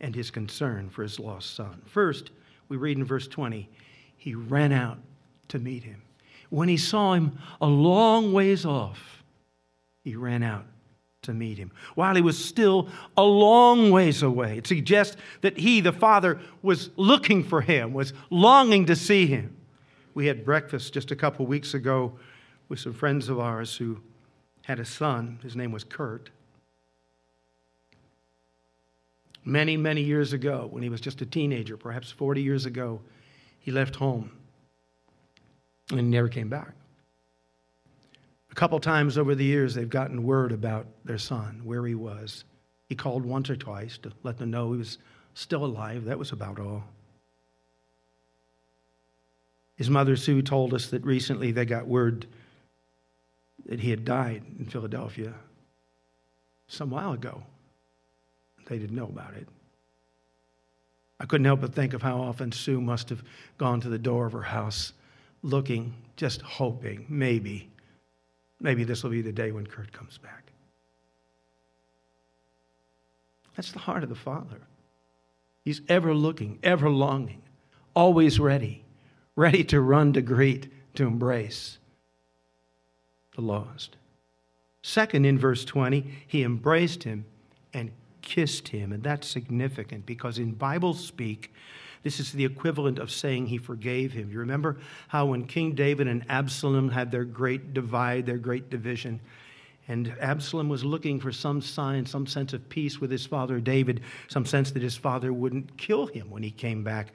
and 0.00 0.14
his 0.14 0.30
concern 0.30 0.88
for 0.88 1.02
his 1.02 1.20
lost 1.20 1.54
son. 1.54 1.82
First, 1.86 2.30
we 2.68 2.76
read 2.76 2.96
in 2.96 3.04
verse 3.04 3.28
20, 3.28 3.68
he 4.16 4.34
ran 4.34 4.72
out 4.72 4.98
to 5.48 5.58
meet 5.58 5.82
him. 5.84 6.00
When 6.48 6.68
he 6.68 6.76
saw 6.76 7.14
him 7.14 7.38
a 7.60 7.66
long 7.66 8.32
ways 8.32 8.64
off, 8.64 9.22
he 10.02 10.16
ran 10.16 10.42
out 10.42 10.64
to 11.22 11.32
meet 11.32 11.56
him 11.56 11.70
while 11.94 12.16
he 12.16 12.20
was 12.20 12.42
still 12.42 12.88
a 13.16 13.22
long 13.22 13.90
ways 13.92 14.22
away. 14.22 14.58
It 14.58 14.66
suggests 14.66 15.16
that 15.40 15.56
he, 15.56 15.80
the 15.80 15.92
Father, 15.92 16.40
was 16.62 16.90
looking 16.96 17.44
for 17.44 17.60
him, 17.60 17.94
was 17.94 18.12
longing 18.30 18.86
to 18.86 18.96
see 18.96 19.26
him. 19.26 19.56
We 20.14 20.26
had 20.26 20.44
breakfast 20.44 20.92
just 20.92 21.10
a 21.12 21.16
couple 21.16 21.46
weeks 21.46 21.74
ago 21.74 22.18
with 22.68 22.80
some 22.80 22.92
friends 22.92 23.28
of 23.28 23.38
ours 23.38 23.76
who 23.76 24.00
had 24.62 24.80
a 24.80 24.84
son. 24.84 25.38
His 25.42 25.54
name 25.54 25.70
was 25.70 25.84
Kurt. 25.84 26.30
Many, 29.44 29.76
many 29.76 30.02
years 30.02 30.32
ago, 30.32 30.68
when 30.70 30.82
he 30.82 30.88
was 30.88 31.00
just 31.00 31.20
a 31.20 31.26
teenager, 31.26 31.76
perhaps 31.76 32.10
40 32.10 32.42
years 32.42 32.66
ago, 32.66 33.00
he 33.60 33.70
left 33.70 33.96
home 33.96 34.30
and 35.90 36.10
never 36.10 36.28
came 36.28 36.48
back. 36.48 36.74
A 38.52 38.54
couple 38.54 38.78
times 38.80 39.16
over 39.16 39.34
the 39.34 39.44
years, 39.44 39.74
they've 39.74 39.88
gotten 39.88 40.24
word 40.24 40.52
about 40.52 40.86
their 41.06 41.16
son, 41.16 41.62
where 41.64 41.86
he 41.86 41.94
was. 41.94 42.44
He 42.86 42.94
called 42.94 43.24
once 43.24 43.48
or 43.48 43.56
twice 43.56 43.96
to 43.98 44.12
let 44.22 44.36
them 44.36 44.50
know 44.50 44.72
he 44.72 44.78
was 44.78 44.98
still 45.32 45.64
alive. 45.64 46.04
That 46.04 46.18
was 46.18 46.32
about 46.32 46.60
all. 46.60 46.84
His 49.76 49.88
mother, 49.88 50.16
Sue, 50.16 50.42
told 50.42 50.74
us 50.74 50.88
that 50.90 51.02
recently 51.02 51.50
they 51.50 51.64
got 51.64 51.86
word 51.86 52.26
that 53.64 53.80
he 53.80 53.88
had 53.88 54.04
died 54.04 54.42
in 54.58 54.66
Philadelphia 54.66 55.32
some 56.68 56.90
while 56.90 57.12
ago. 57.12 57.42
They 58.68 58.78
didn't 58.78 58.96
know 58.96 59.06
about 59.06 59.32
it. 59.34 59.48
I 61.18 61.24
couldn't 61.24 61.46
help 61.46 61.62
but 61.62 61.74
think 61.74 61.94
of 61.94 62.02
how 62.02 62.20
often 62.20 62.52
Sue 62.52 62.82
must 62.82 63.08
have 63.08 63.22
gone 63.56 63.80
to 63.80 63.88
the 63.88 63.98
door 63.98 64.26
of 64.26 64.32
her 64.32 64.42
house 64.42 64.92
looking, 65.42 65.94
just 66.16 66.42
hoping, 66.42 67.06
maybe, 67.08 67.71
maybe 68.62 68.84
this 68.84 69.02
will 69.02 69.10
be 69.10 69.22
the 69.22 69.32
day 69.32 69.52
when 69.52 69.66
Kurt 69.66 69.92
comes 69.92 70.18
back. 70.18 70.52
That's 73.56 73.72
the 73.72 73.80
heart 73.80 74.02
of 74.02 74.08
the 74.08 74.14
Father. 74.14 74.62
He's 75.64 75.82
ever 75.88 76.14
looking, 76.14 76.58
ever 76.62 76.88
longing, 76.88 77.42
always 77.94 78.40
ready, 78.40 78.84
ready 79.36 79.64
to 79.64 79.80
run 79.80 80.12
to 80.14 80.22
greet, 80.22 80.72
to 80.94 81.06
embrace 81.06 81.78
the 83.34 83.42
lost. 83.42 83.96
Second, 84.82 85.24
in 85.24 85.38
verse 85.38 85.64
20, 85.64 86.04
he 86.26 86.42
embraced 86.42 87.04
him 87.04 87.24
and 87.72 87.92
kissed 88.20 88.68
him. 88.68 88.92
And 88.92 89.02
that's 89.02 89.28
significant 89.28 90.06
because 90.06 90.38
in 90.38 90.52
Bible 90.52 90.94
speak, 90.94 91.52
this 92.02 92.18
is 92.18 92.32
the 92.32 92.44
equivalent 92.44 92.98
of 92.98 93.10
saying 93.10 93.46
he 93.46 93.58
forgave 93.58 94.12
him. 94.12 94.30
You 94.30 94.38
remember 94.38 94.78
how 95.08 95.26
when 95.26 95.46
King 95.46 95.74
David 95.74 96.08
and 96.08 96.24
Absalom 96.28 96.88
had 96.88 97.10
their 97.10 97.24
great 97.24 97.74
divide, 97.74 98.26
their 98.26 98.38
great 98.38 98.70
division, 98.70 99.20
and 99.88 100.14
Absalom 100.20 100.68
was 100.68 100.84
looking 100.84 101.20
for 101.20 101.32
some 101.32 101.60
sign, 101.60 102.06
some 102.06 102.26
sense 102.26 102.52
of 102.52 102.68
peace 102.68 103.00
with 103.00 103.10
his 103.10 103.26
father 103.26 103.60
David, 103.60 104.00
some 104.28 104.46
sense 104.46 104.70
that 104.72 104.82
his 104.82 104.96
father 104.96 105.32
wouldn't 105.32 105.76
kill 105.76 106.06
him 106.06 106.30
when 106.30 106.42
he 106.42 106.50
came 106.50 106.84
back. 106.84 107.12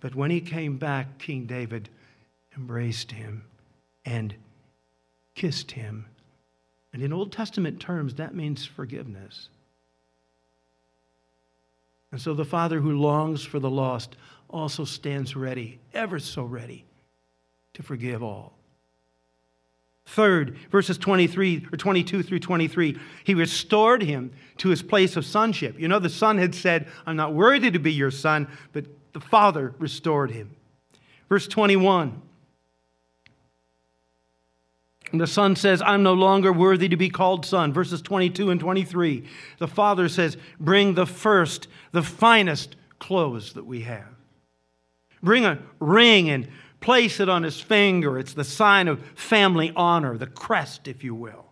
But 0.00 0.14
when 0.14 0.30
he 0.30 0.40
came 0.40 0.76
back, 0.76 1.18
King 1.18 1.46
David 1.46 1.88
embraced 2.56 3.12
him 3.12 3.44
and 4.04 4.34
kissed 5.34 5.70
him. 5.72 6.06
And 6.92 7.02
in 7.02 7.12
Old 7.12 7.32
Testament 7.32 7.80
terms, 7.80 8.14
that 8.14 8.34
means 8.34 8.66
forgiveness. 8.66 9.48
And 12.12 12.20
so 12.20 12.34
the 12.34 12.44
Father 12.44 12.80
who 12.80 12.98
longs 12.98 13.44
for 13.44 13.58
the 13.58 13.70
lost 13.70 14.16
also 14.48 14.84
stands 14.84 15.36
ready, 15.36 15.78
ever 15.94 16.18
so 16.18 16.42
ready, 16.42 16.84
to 17.74 17.82
forgive 17.82 18.22
all. 18.22 18.54
Third, 20.06 20.56
verses 20.72 20.98
23 20.98 21.68
or 21.72 21.76
22 21.76 22.24
through 22.24 22.40
23, 22.40 22.98
he 23.22 23.34
restored 23.34 24.02
him 24.02 24.32
to 24.56 24.68
his 24.68 24.82
place 24.82 25.16
of 25.16 25.24
sonship. 25.24 25.78
You 25.78 25.86
know, 25.86 26.00
the 26.00 26.08
son 26.08 26.36
had 26.36 26.52
said, 26.52 26.88
I'm 27.06 27.14
not 27.14 27.32
worthy 27.32 27.70
to 27.70 27.78
be 27.78 27.92
your 27.92 28.10
son, 28.10 28.48
but 28.72 28.86
the 29.12 29.20
father 29.20 29.72
restored 29.78 30.32
him. 30.32 30.56
Verse 31.28 31.46
21, 31.46 32.20
and 35.12 35.20
the 35.20 35.26
son 35.26 35.56
says, 35.56 35.82
I'm 35.82 36.02
no 36.02 36.14
longer 36.14 36.52
worthy 36.52 36.88
to 36.88 36.96
be 36.96 37.10
called 37.10 37.44
son. 37.44 37.72
Verses 37.72 38.00
22 38.00 38.50
and 38.50 38.60
23. 38.60 39.24
The 39.58 39.68
father 39.68 40.08
says, 40.08 40.36
Bring 40.58 40.94
the 40.94 41.06
first, 41.06 41.66
the 41.92 42.02
finest 42.02 42.76
clothes 42.98 43.54
that 43.54 43.66
we 43.66 43.82
have. 43.82 44.06
Bring 45.22 45.44
a 45.44 45.58
ring 45.80 46.30
and 46.30 46.48
place 46.80 47.20
it 47.20 47.28
on 47.28 47.42
his 47.42 47.60
finger. 47.60 48.18
It's 48.18 48.34
the 48.34 48.44
sign 48.44 48.88
of 48.88 49.02
family 49.14 49.72
honor, 49.74 50.16
the 50.16 50.26
crest, 50.26 50.86
if 50.86 51.02
you 51.02 51.14
will. 51.14 51.46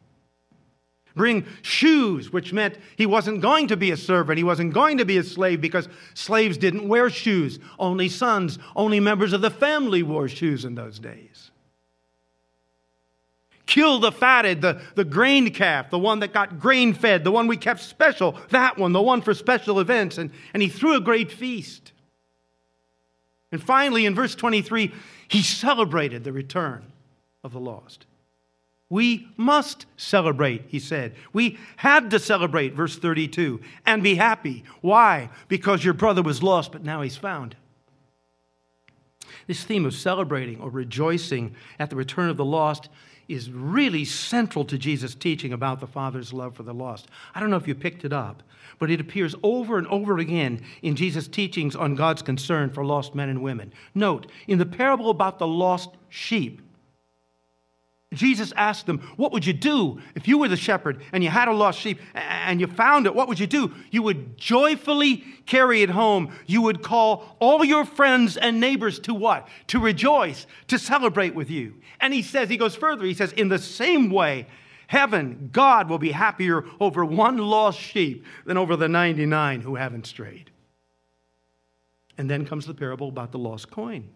Bring 1.17 1.45
shoes, 1.63 2.33
which 2.33 2.53
meant 2.53 2.79
he 2.97 3.05
wasn't 3.05 3.41
going 3.41 3.67
to 3.69 3.77
be 3.77 3.91
a 3.91 3.97
servant. 3.97 4.39
He 4.39 4.45
wasn't 4.45 4.73
going 4.73 4.99
to 4.99 5.05
be 5.05 5.17
a 5.17 5.25
slave 5.25 5.61
because 5.61 5.89
slaves 6.15 6.57
didn't 6.57 6.87
wear 6.87 7.11
shoes. 7.11 7.59
Only 7.77 8.09
sons, 8.09 8.61
only 8.77 9.01
members 9.01 9.33
of 9.33 9.41
the 9.41 9.51
family 9.51 10.05
wore 10.05 10.29
shoes 10.29 10.65
in 10.65 10.77
those 10.77 11.01
days 11.01 11.51
kill 13.69 14.01
the 14.01 14.11
fatted, 14.11 14.63
the, 14.63 14.81
the 14.97 15.05
grained 15.05 15.55
calf, 15.55 15.91
the 15.91 15.99
one 15.99 16.19
that 16.21 16.33
got 16.33 16.59
grain 16.59 16.95
fed, 16.95 17.23
the 17.23 17.31
one 17.31 17.47
we 17.47 17.57
kept 17.57 17.81
special, 17.81 18.37
that 18.49 18.79
one, 18.79 18.93
the 18.93 19.03
one 19.03 19.21
for 19.21 19.35
special 19.35 19.79
events. 19.79 20.19
And, 20.19 20.31
and 20.53 20.63
he 20.63 20.69
threw 20.69 20.97
a 20.97 21.01
great 21.01 21.31
feast. 21.31 21.93
And 23.53 23.63
finally, 23.63 24.07
in 24.07 24.15
verse 24.15 24.35
23, 24.35 24.93
he 25.29 25.43
celebrated 25.43 26.25
the 26.25 26.33
return 26.33 26.83
of 27.45 27.53
the 27.53 27.61
lost. 27.61 28.07
We 28.91 29.29
must 29.37 29.85
celebrate, 29.99 30.65
he 30.69 30.79
said. 30.79 31.15
We 31.35 31.59
had 31.77 32.11
to 32.11 32.19
celebrate, 32.19 32.73
verse 32.73 32.99
32, 32.99 33.61
and 33.85 34.03
be 34.03 34.15
happy. 34.15 34.65
Why? 34.81 35.29
Because 35.47 35.85
your 35.85 35.93
brother 35.93 36.23
was 36.23 36.43
lost, 36.43 36.73
but 36.73 36.83
now 36.83 37.03
he's 37.03 37.17
found. 37.17 37.55
This 39.47 39.63
theme 39.63 39.85
of 39.85 39.95
celebrating 39.95 40.59
or 40.59 40.71
rejoicing 40.71 41.55
at 41.79 41.91
the 41.91 41.97
return 41.97 42.31
of 42.31 42.39
the 42.39 42.47
lost 42.47 42.89
is 43.29 43.51
really 43.51 44.05
central 44.05 44.65
to 44.65 44.79
Jesus' 44.79 45.15
teaching 45.15 45.53
about 45.53 45.81
the 45.81 45.87
Father's 45.87 46.33
love 46.33 46.57
for 46.57 46.63
the 46.63 46.73
lost. 46.73 47.09
I 47.35 47.41
don't 47.41 47.51
know 47.51 47.57
if 47.57 47.69
you 47.69 47.75
picked 47.75 48.05
it 48.05 48.13
up, 48.13 48.43
but 48.79 48.91
it 48.91 49.01
appears 49.01 49.35
over 49.43 49.77
and 49.77 49.87
over 49.89 50.19
again 50.19 50.63
in 50.83 50.97
Jesus' 50.97 51.29
teachings 51.29 51.77
on 51.77 51.95
God's 51.95 52.23
concern 52.23 52.71
for 52.71 52.85
lost 52.85 53.15
men 53.15 53.29
and 53.29 53.43
women. 53.43 53.73
Note, 53.95 54.31
in 54.47 54.59
the 54.59 54.67
parable 54.67 55.11
about 55.11 55.39
the 55.39 55.47
lost 55.47 55.91
sheep, 56.09 56.63
Jesus 58.15 58.53
asked 58.57 58.87
them, 58.87 59.01
What 59.17 59.33
would 59.33 59.45
you 59.45 59.53
do 59.53 60.01
if 60.15 60.27
you 60.27 60.39
were 60.39 60.49
the 60.49 60.57
shepherd 60.57 61.03
and 61.13 61.23
you 61.23 61.29
had 61.29 61.47
a 61.47 61.53
lost 61.53 61.79
sheep 61.79 62.01
and 62.15 62.59
you 62.59 62.67
found 62.67 63.05
it? 63.05 63.15
What 63.15 63.29
would 63.29 63.39
you 63.39 63.47
do? 63.47 63.75
You 63.91 64.03
would 64.03 64.39
joyfully 64.39 65.25
carry 65.45 65.83
it 65.83 65.91
home. 65.91 66.33
You 66.47 66.63
would 66.63 66.83
call 66.83 67.37
all 67.39 67.63
your 67.65 67.85
friends 67.85 68.39
and 68.39 68.61
neighbors 68.61 68.99
to 69.01 69.15
what? 69.15 69.47
To 69.69 69.79
rejoice, 69.79 70.47
to 70.69 70.79
celebrate 70.79 71.35
with 71.35 71.51
you. 71.51 71.75
And 72.01 72.15
he 72.15 72.23
says, 72.23 72.49
He 72.49 72.57
goes 72.57 72.75
further. 72.75 73.05
He 73.05 73.13
says, 73.13 73.33
In 73.33 73.49
the 73.49 73.59
same 73.59 74.09
way, 74.09 74.47
heaven, 74.87 75.51
God 75.53 75.91
will 75.91 75.99
be 75.99 76.13
happier 76.13 76.65
over 76.81 77.05
one 77.05 77.37
lost 77.37 77.79
sheep 77.79 78.25
than 78.47 78.57
over 78.57 78.75
the 78.75 78.89
99 78.89 79.61
who 79.61 79.75
haven't 79.75 80.07
strayed. 80.07 80.51
And 82.17 82.31
then 82.31 82.47
comes 82.47 82.65
the 82.65 82.75
parable 82.75 83.09
about 83.09 83.33
the 83.33 83.39
lost 83.39 83.71
coin. 83.71 84.09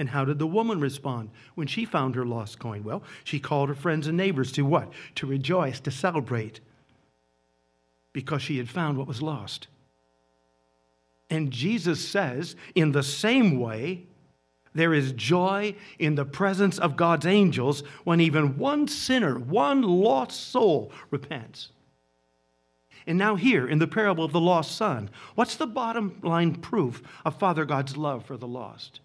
And 0.00 0.08
how 0.08 0.24
did 0.24 0.38
the 0.38 0.46
woman 0.46 0.80
respond 0.80 1.28
when 1.56 1.66
she 1.66 1.84
found 1.84 2.14
her 2.14 2.24
lost 2.24 2.58
coin? 2.58 2.82
Well, 2.82 3.02
she 3.22 3.38
called 3.38 3.68
her 3.68 3.74
friends 3.74 4.06
and 4.06 4.16
neighbors 4.16 4.50
to 4.52 4.62
what? 4.62 4.90
To 5.16 5.26
rejoice, 5.26 5.78
to 5.80 5.90
celebrate, 5.90 6.60
because 8.14 8.40
she 8.40 8.56
had 8.56 8.70
found 8.70 8.96
what 8.96 9.06
was 9.06 9.20
lost. 9.20 9.66
And 11.28 11.50
Jesus 11.50 12.02
says, 12.02 12.56
in 12.74 12.92
the 12.92 13.02
same 13.02 13.60
way, 13.60 14.06
there 14.74 14.94
is 14.94 15.12
joy 15.12 15.74
in 15.98 16.14
the 16.14 16.24
presence 16.24 16.78
of 16.78 16.96
God's 16.96 17.26
angels 17.26 17.82
when 18.04 18.22
even 18.22 18.56
one 18.56 18.88
sinner, 18.88 19.38
one 19.38 19.82
lost 19.82 20.48
soul 20.50 20.90
repents. 21.10 21.72
And 23.06 23.18
now, 23.18 23.36
here 23.36 23.68
in 23.68 23.78
the 23.78 23.86
parable 23.86 24.24
of 24.24 24.32
the 24.32 24.40
lost 24.40 24.74
son, 24.74 25.10
what's 25.34 25.56
the 25.56 25.66
bottom 25.66 26.18
line 26.22 26.54
proof 26.54 27.02
of 27.26 27.38
Father 27.38 27.66
God's 27.66 27.98
love 27.98 28.24
for 28.24 28.38
the 28.38 28.48
lost? 28.48 29.00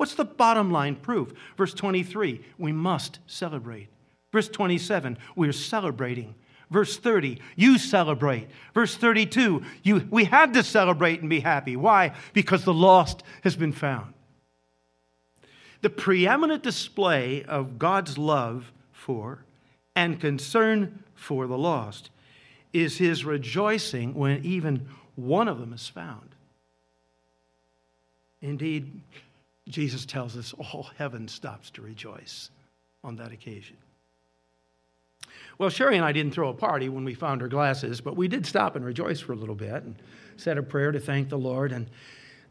What's 0.00 0.14
the 0.14 0.24
bottom 0.24 0.70
line 0.70 0.96
proof? 0.96 1.34
Verse 1.58 1.74
23, 1.74 2.40
we 2.56 2.72
must 2.72 3.18
celebrate. 3.26 3.88
Verse 4.32 4.48
27, 4.48 5.18
we're 5.36 5.52
celebrating. 5.52 6.34
Verse 6.70 6.96
30, 6.96 7.38
you 7.54 7.76
celebrate. 7.76 8.48
Verse 8.72 8.96
32, 8.96 9.62
you, 9.82 10.08
we 10.10 10.24
had 10.24 10.54
to 10.54 10.62
celebrate 10.62 11.20
and 11.20 11.28
be 11.28 11.40
happy. 11.40 11.76
Why? 11.76 12.14
Because 12.32 12.64
the 12.64 12.72
lost 12.72 13.22
has 13.42 13.56
been 13.56 13.74
found. 13.74 14.14
The 15.82 15.90
preeminent 15.90 16.62
display 16.62 17.44
of 17.44 17.78
God's 17.78 18.16
love 18.16 18.72
for 18.92 19.44
and 19.94 20.18
concern 20.18 21.04
for 21.14 21.46
the 21.46 21.58
lost 21.58 22.08
is 22.72 22.96
his 22.96 23.26
rejoicing 23.26 24.14
when 24.14 24.42
even 24.46 24.88
one 25.14 25.46
of 25.46 25.60
them 25.60 25.74
is 25.74 25.88
found. 25.88 26.30
Indeed, 28.40 29.02
Jesus 29.70 30.04
tells 30.04 30.36
us 30.36 30.52
all 30.58 30.88
heaven 30.98 31.28
stops 31.28 31.70
to 31.70 31.82
rejoice 31.82 32.50
on 33.04 33.16
that 33.16 33.32
occasion. 33.32 33.76
Well, 35.58 35.70
Sherry 35.70 35.96
and 35.96 36.04
I 36.04 36.12
didn't 36.12 36.32
throw 36.32 36.48
a 36.48 36.54
party 36.54 36.88
when 36.88 37.04
we 37.04 37.14
found 37.14 37.40
her 37.40 37.48
glasses, 37.48 38.00
but 38.00 38.16
we 38.16 38.28
did 38.28 38.46
stop 38.46 38.76
and 38.76 38.84
rejoice 38.84 39.20
for 39.20 39.32
a 39.32 39.36
little 39.36 39.54
bit 39.54 39.82
and 39.82 39.94
said 40.36 40.58
a 40.58 40.62
prayer 40.62 40.90
to 40.90 41.00
thank 41.00 41.28
the 41.28 41.38
Lord. 41.38 41.72
And 41.72 41.88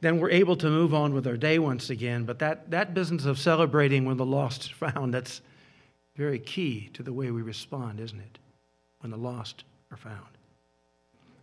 then 0.01 0.19
we're 0.19 0.29
able 0.29 0.55
to 0.57 0.69
move 0.69 0.93
on 0.93 1.13
with 1.13 1.27
our 1.27 1.37
day 1.37 1.59
once 1.59 1.89
again. 1.89 2.23
But 2.25 2.39
that, 2.39 2.69
that 2.71 2.93
business 2.93 3.25
of 3.25 3.39
celebrating 3.39 4.05
when 4.05 4.17
the 4.17 4.25
lost 4.25 4.65
is 4.65 4.69
found, 4.69 5.13
that's 5.13 5.41
very 6.15 6.39
key 6.39 6.89
to 6.93 7.03
the 7.03 7.13
way 7.13 7.31
we 7.31 7.41
respond, 7.41 7.99
isn't 7.99 8.19
it? 8.19 8.37
When 8.99 9.11
the 9.11 9.17
lost 9.17 9.63
are 9.91 9.97
found. 9.97 10.37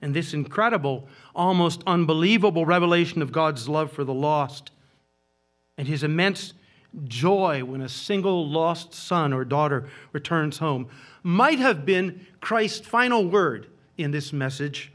And 0.03 0.15
this 0.15 0.35
incredible, 0.35 1.09
almost 1.35 1.83
unbelievable 1.87 2.67
revelation 2.67 3.23
of 3.23 3.33
God's 3.33 3.69
love 3.69 3.91
for 3.91 4.05
the 4.05 4.15
lost 4.15 4.71
and 5.79 5.87
his 5.87 6.03
immense 6.03 6.55
joy 7.05 7.63
when 7.65 7.83
a 7.83 7.89
single 7.89 8.49
lost 8.49 8.95
son 8.95 9.33
or 9.33 9.45
daughter 9.45 9.89
returns 10.13 10.59
home 10.59 10.89
might 11.23 11.59
have 11.59 11.85
been 11.85 12.27
Christ's 12.41 12.87
final 12.87 13.27
word 13.27 13.69
in 13.99 14.11
this 14.11 14.33
message, 14.33 14.93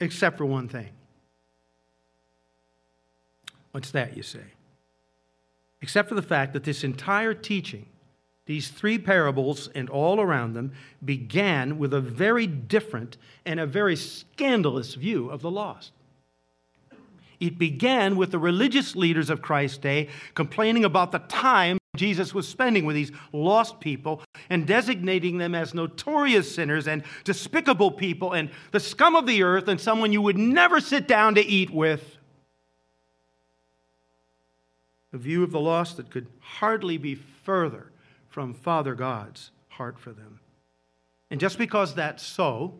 except 0.00 0.38
for 0.38 0.46
one 0.46 0.68
thing. 0.68 0.88
What's 3.72 3.90
that, 3.92 4.16
you 4.16 4.22
say? 4.22 4.44
Except 5.80 6.08
for 6.08 6.14
the 6.14 6.22
fact 6.22 6.52
that 6.52 6.64
this 6.64 6.84
entire 6.84 7.34
teaching, 7.34 7.86
these 8.46 8.68
three 8.68 8.98
parables 8.98 9.68
and 9.74 9.88
all 9.88 10.20
around 10.20 10.54
them, 10.54 10.72
began 11.04 11.78
with 11.78 11.94
a 11.94 12.00
very 12.00 12.46
different 12.46 13.16
and 13.44 13.58
a 13.58 13.66
very 13.66 13.96
scandalous 13.96 14.94
view 14.94 15.30
of 15.30 15.42
the 15.42 15.50
lost. 15.50 15.92
It 17.42 17.58
began 17.58 18.14
with 18.14 18.30
the 18.30 18.38
religious 18.38 18.94
leaders 18.94 19.28
of 19.28 19.42
Christ's 19.42 19.78
day 19.78 20.08
complaining 20.34 20.84
about 20.84 21.10
the 21.10 21.18
time 21.18 21.76
Jesus 21.96 22.32
was 22.32 22.46
spending 22.46 22.84
with 22.84 22.94
these 22.94 23.10
lost 23.32 23.80
people 23.80 24.22
and 24.48 24.64
designating 24.64 25.38
them 25.38 25.52
as 25.52 25.74
notorious 25.74 26.54
sinners 26.54 26.86
and 26.86 27.02
despicable 27.24 27.90
people 27.90 28.32
and 28.32 28.48
the 28.70 28.78
scum 28.78 29.16
of 29.16 29.26
the 29.26 29.42
earth 29.42 29.66
and 29.66 29.80
someone 29.80 30.12
you 30.12 30.22
would 30.22 30.38
never 30.38 30.78
sit 30.78 31.08
down 31.08 31.34
to 31.34 31.44
eat 31.44 31.70
with. 31.70 32.16
A 35.12 35.18
view 35.18 35.42
of 35.42 35.50
the 35.50 35.58
lost 35.58 35.96
that 35.96 36.10
could 36.10 36.28
hardly 36.38 36.96
be 36.96 37.16
further 37.16 37.90
from 38.28 38.54
Father 38.54 38.94
God's 38.94 39.50
heart 39.70 39.98
for 39.98 40.12
them. 40.12 40.38
And 41.28 41.40
just 41.40 41.58
because 41.58 41.96
that's 41.96 42.22
so, 42.22 42.74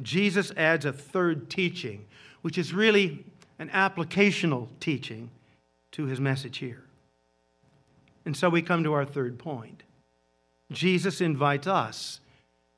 Jesus 0.00 0.52
adds 0.56 0.86
a 0.86 0.92
third 0.92 1.50
teaching, 1.50 2.06
which 2.40 2.56
is 2.56 2.72
really 2.72 3.26
an 3.58 3.68
applicational 3.70 4.68
teaching 4.80 5.30
to 5.92 6.04
his 6.04 6.20
message 6.20 6.58
here. 6.58 6.84
And 8.24 8.36
so 8.36 8.48
we 8.48 8.62
come 8.62 8.84
to 8.84 8.92
our 8.92 9.04
third 9.04 9.38
point. 9.38 9.82
Jesus 10.70 11.20
invites 11.20 11.66
us 11.66 12.20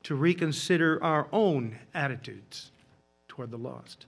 to 0.03 0.15
reconsider 0.15 1.01
our 1.03 1.27
own 1.31 1.77
attitudes 1.93 2.71
toward 3.27 3.51
the 3.51 3.57
lost. 3.57 4.05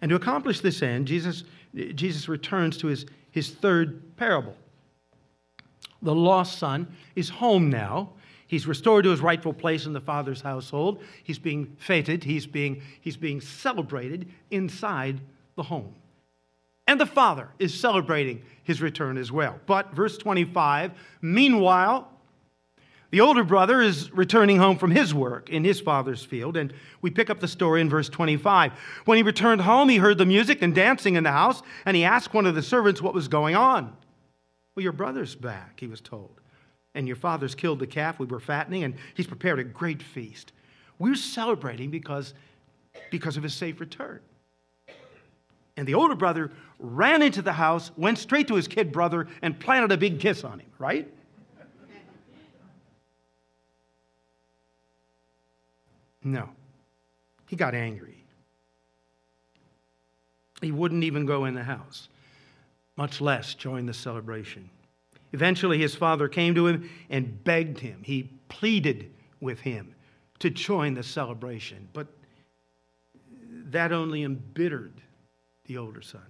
And 0.00 0.08
to 0.10 0.16
accomplish 0.16 0.60
this 0.60 0.82
end, 0.82 1.06
Jesus, 1.06 1.44
Jesus 1.74 2.28
returns 2.28 2.76
to 2.78 2.86
his, 2.86 3.06
his 3.30 3.50
third 3.50 4.16
parable. 4.16 4.56
The 6.02 6.14
lost 6.14 6.58
son 6.58 6.86
is 7.16 7.28
home 7.28 7.68
now, 7.68 8.10
He's 8.50 8.66
restored 8.66 9.04
to 9.04 9.10
his 9.10 9.20
rightful 9.20 9.52
place 9.52 9.86
in 9.86 9.92
the 9.92 10.00
Father's 10.00 10.40
household. 10.40 11.04
He's 11.22 11.38
being 11.38 11.76
feted, 11.78 12.24
he's 12.24 12.48
being, 12.48 12.82
he's 13.00 13.16
being 13.16 13.40
celebrated 13.40 14.28
inside 14.50 15.20
the 15.54 15.62
home. 15.62 15.94
And 16.88 17.00
the 17.00 17.06
Father 17.06 17.46
is 17.60 17.72
celebrating 17.72 18.42
his 18.64 18.82
return 18.82 19.18
as 19.18 19.30
well. 19.30 19.60
But, 19.66 19.94
verse 19.94 20.18
25, 20.18 20.90
meanwhile, 21.22 22.10
the 23.12 23.20
older 23.20 23.44
brother 23.44 23.80
is 23.80 24.10
returning 24.10 24.56
home 24.56 24.78
from 24.78 24.90
his 24.90 25.14
work 25.14 25.48
in 25.48 25.62
his 25.62 25.80
father's 25.80 26.24
field, 26.24 26.56
and 26.56 26.74
we 27.02 27.10
pick 27.10 27.30
up 27.30 27.38
the 27.38 27.46
story 27.46 27.80
in 27.80 27.88
verse 27.88 28.08
25. 28.08 28.72
When 29.04 29.16
he 29.16 29.22
returned 29.22 29.60
home, 29.60 29.88
he 29.88 29.98
heard 29.98 30.18
the 30.18 30.26
music 30.26 30.60
and 30.60 30.74
dancing 30.74 31.14
in 31.14 31.22
the 31.22 31.30
house, 31.30 31.62
and 31.86 31.96
he 31.96 32.02
asked 32.02 32.34
one 32.34 32.46
of 32.46 32.56
the 32.56 32.62
servants 32.62 33.00
what 33.00 33.14
was 33.14 33.28
going 33.28 33.54
on. 33.54 33.96
Well, 34.74 34.82
your 34.82 34.92
brother's 34.92 35.36
back, 35.36 35.78
he 35.78 35.86
was 35.86 36.00
told 36.00 36.40
and 36.94 37.06
your 37.06 37.16
father's 37.16 37.54
killed 37.54 37.78
the 37.78 37.86
calf 37.86 38.18
we 38.18 38.26
were 38.26 38.40
fattening, 38.40 38.84
and 38.84 38.94
he's 39.14 39.26
prepared 39.26 39.58
a 39.58 39.64
great 39.64 40.02
feast. 40.02 40.52
We're 40.98 41.14
celebrating 41.14 41.90
because, 41.90 42.34
because 43.10 43.36
of 43.36 43.42
his 43.42 43.54
safe 43.54 43.80
return. 43.80 44.20
And 45.76 45.86
the 45.86 45.94
older 45.94 46.14
brother 46.14 46.50
ran 46.78 47.22
into 47.22 47.42
the 47.42 47.52
house, 47.52 47.90
went 47.96 48.18
straight 48.18 48.48
to 48.48 48.54
his 48.54 48.68
kid 48.68 48.92
brother, 48.92 49.28
and 49.40 49.58
planted 49.58 49.92
a 49.92 49.96
big 49.96 50.20
kiss 50.20 50.44
on 50.44 50.58
him, 50.58 50.70
right? 50.78 51.08
No. 56.22 56.50
He 57.48 57.56
got 57.56 57.74
angry. 57.74 58.24
He 60.60 60.70
wouldn't 60.70 61.04
even 61.04 61.24
go 61.24 61.46
in 61.46 61.54
the 61.54 61.64
house, 61.64 62.08
much 62.96 63.20
less 63.20 63.54
join 63.54 63.86
the 63.86 63.94
celebration. 63.94 64.68
Eventually, 65.32 65.78
his 65.78 65.94
father 65.94 66.28
came 66.28 66.54
to 66.54 66.66
him 66.66 66.90
and 67.08 67.42
begged 67.44 67.78
him. 67.78 68.02
He 68.04 68.30
pleaded 68.48 69.10
with 69.40 69.60
him 69.60 69.94
to 70.40 70.50
join 70.50 70.94
the 70.94 71.02
celebration. 71.02 71.88
But 71.92 72.08
that 73.66 73.92
only 73.92 74.24
embittered 74.24 75.00
the 75.66 75.78
older 75.78 76.02
son. 76.02 76.22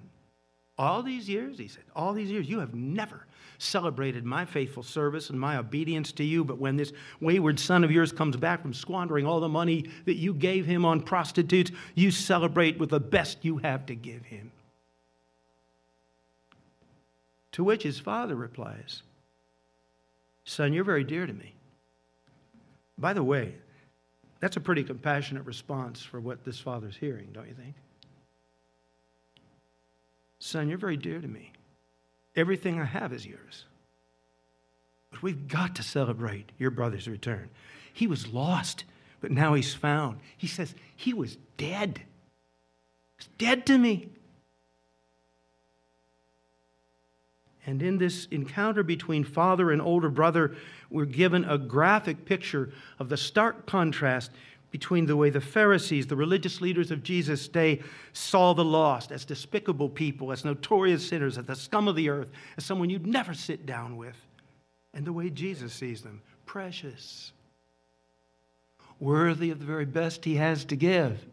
All 0.76 1.02
these 1.02 1.28
years, 1.28 1.58
he 1.58 1.68
said, 1.68 1.84
all 1.94 2.12
these 2.12 2.30
years, 2.30 2.48
you 2.48 2.58
have 2.58 2.74
never 2.74 3.26
celebrated 3.58 4.24
my 4.24 4.46
faithful 4.46 4.82
service 4.82 5.28
and 5.28 5.38
my 5.38 5.58
obedience 5.58 6.12
to 6.12 6.24
you. 6.24 6.44
But 6.44 6.58
when 6.58 6.76
this 6.76 6.92
wayward 7.20 7.60
son 7.60 7.84
of 7.84 7.90
yours 7.90 8.12
comes 8.12 8.36
back 8.36 8.62
from 8.62 8.72
squandering 8.72 9.26
all 9.26 9.40
the 9.40 9.48
money 9.48 9.90
that 10.06 10.16
you 10.16 10.32
gave 10.32 10.64
him 10.64 10.84
on 10.86 11.02
prostitutes, 11.02 11.70
you 11.94 12.10
celebrate 12.10 12.78
with 12.78 12.90
the 12.90 13.00
best 13.00 13.44
you 13.44 13.58
have 13.58 13.84
to 13.86 13.94
give 13.94 14.24
him. 14.24 14.50
To 17.52 17.64
which 17.64 17.82
his 17.82 17.98
father 17.98 18.36
replies, 18.36 19.02
Son, 20.44 20.72
you're 20.72 20.84
very 20.84 21.04
dear 21.04 21.26
to 21.26 21.32
me. 21.32 21.54
By 22.98 23.12
the 23.12 23.22
way, 23.22 23.54
that's 24.40 24.56
a 24.56 24.60
pretty 24.60 24.84
compassionate 24.84 25.44
response 25.44 26.02
for 26.02 26.20
what 26.20 26.44
this 26.44 26.58
father's 26.58 26.96
hearing, 26.96 27.28
don't 27.32 27.48
you 27.48 27.54
think? 27.54 27.74
Son, 30.38 30.68
you're 30.68 30.78
very 30.78 30.96
dear 30.96 31.20
to 31.20 31.28
me. 31.28 31.52
Everything 32.36 32.80
I 32.80 32.84
have 32.84 33.12
is 33.12 33.26
yours. 33.26 33.66
But 35.10 35.22
we've 35.22 35.48
got 35.48 35.74
to 35.76 35.82
celebrate 35.82 36.52
your 36.58 36.70
brother's 36.70 37.08
return. 37.08 37.50
He 37.92 38.06
was 38.06 38.28
lost, 38.28 38.84
but 39.20 39.30
now 39.30 39.54
he's 39.54 39.74
found. 39.74 40.20
He 40.36 40.46
says, 40.46 40.74
He 40.96 41.12
was 41.12 41.36
dead. 41.56 42.02
He's 43.18 43.28
dead 43.36 43.66
to 43.66 43.76
me. 43.76 44.10
And 47.70 47.80
in 47.82 47.98
this 47.98 48.26
encounter 48.32 48.82
between 48.82 49.22
father 49.22 49.70
and 49.70 49.80
older 49.80 50.10
brother, 50.10 50.56
we're 50.90 51.04
given 51.04 51.44
a 51.44 51.56
graphic 51.56 52.24
picture 52.24 52.72
of 52.98 53.08
the 53.08 53.16
stark 53.16 53.64
contrast 53.64 54.32
between 54.72 55.06
the 55.06 55.16
way 55.16 55.30
the 55.30 55.40
Pharisees, 55.40 56.08
the 56.08 56.16
religious 56.16 56.60
leaders 56.60 56.90
of 56.90 57.04
Jesus' 57.04 57.46
day, 57.46 57.80
saw 58.12 58.54
the 58.54 58.64
lost 58.64 59.12
as 59.12 59.24
despicable 59.24 59.88
people, 59.88 60.32
as 60.32 60.44
notorious 60.44 61.06
sinners, 61.06 61.38
as 61.38 61.44
the 61.44 61.54
scum 61.54 61.86
of 61.86 61.94
the 61.94 62.08
earth, 62.08 62.32
as 62.56 62.64
someone 62.64 62.90
you'd 62.90 63.06
never 63.06 63.34
sit 63.34 63.66
down 63.66 63.96
with, 63.96 64.16
and 64.92 65.04
the 65.06 65.12
way 65.12 65.30
Jesus 65.30 65.72
sees 65.72 66.02
them 66.02 66.22
precious, 66.46 67.30
worthy 68.98 69.50
of 69.50 69.60
the 69.60 69.64
very 69.64 69.86
best 69.86 70.24
he 70.24 70.34
has 70.34 70.64
to 70.64 70.74
give. 70.74 71.24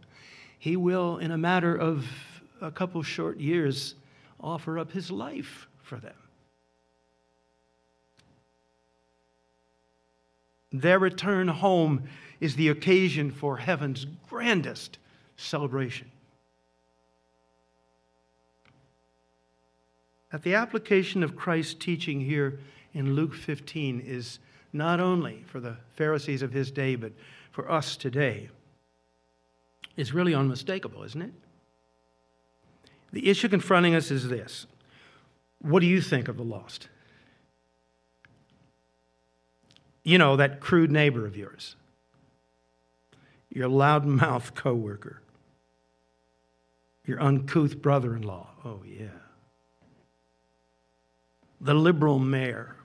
He 0.60 0.76
will, 0.76 1.18
in 1.18 1.32
a 1.32 1.38
matter 1.38 1.76
of 1.76 2.06
a 2.62 2.70
couple 2.70 3.02
short 3.02 3.40
years, 3.40 3.96
offer 4.40 4.78
up 4.78 4.92
his 4.92 5.10
life 5.10 5.68
for 5.82 5.98
them. 5.98 6.14
Their 10.82 11.00
return 11.00 11.48
home 11.48 12.04
is 12.40 12.56
the 12.56 12.70
occasion 12.70 13.32
for 13.32 13.58
heaven's 13.58 14.06
grandest 14.30 15.00
celebration. 15.36 16.12
That 20.32 20.44
the 20.44 20.56
application 20.56 21.24
of 21.24 21.36
Christ's 21.36 21.74
teaching 21.74 22.22
here 22.22 22.60
in 22.94 23.16
Luke 23.16 23.34
15 23.34 24.02
is 24.06 24.40
not 24.74 25.00
only 25.00 25.44
for 25.48 25.60
the 25.60 25.78
Pharisees 25.94 26.42
of 26.42 26.52
his 26.52 26.70
day, 26.70 26.96
but 26.96 27.14
for 27.52 27.72
us 27.72 27.96
today, 27.96 28.50
is 29.96 30.14
really 30.14 30.36
unmistakable, 30.36 31.04
isn't 31.04 31.22
it? 31.22 31.34
The 33.12 33.30
issue 33.30 33.50
confronting 33.50 33.96
us 33.96 34.12
is 34.12 34.30
this 34.30 34.68
what 35.60 35.80
do 35.80 35.88
you 35.88 36.02
think 36.02 36.28
of 36.28 36.38
the 36.38 36.44
lost? 36.44 36.90
You 40.08 40.18
know, 40.18 40.38
that 40.38 40.62
crude 40.62 40.90
neighbor 40.90 41.26
of 41.26 41.36
yours, 41.36 41.76
your 43.54 43.68
loudmouth 43.68 44.56
coworker, 44.56 45.22
your 47.06 47.22
uncouth 47.22 47.82
brother 47.82 48.16
in 48.16 48.22
law. 48.22 48.52
Oh, 48.64 48.80
yeah. 48.88 49.08
The 51.60 51.74
liberal 51.74 52.20
mayor, 52.20 52.78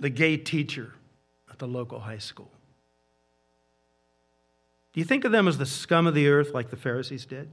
the 0.00 0.10
gay 0.10 0.36
teacher 0.36 0.94
at 1.48 1.60
the 1.60 1.68
local 1.68 2.00
high 2.00 2.18
school. 2.18 2.50
Do 4.94 4.98
you 4.98 5.04
think 5.04 5.24
of 5.24 5.30
them 5.30 5.46
as 5.46 5.58
the 5.58 5.66
scum 5.66 6.08
of 6.08 6.14
the 6.14 6.26
earth 6.26 6.54
like 6.54 6.70
the 6.70 6.76
Pharisees 6.76 7.24
did? 7.24 7.48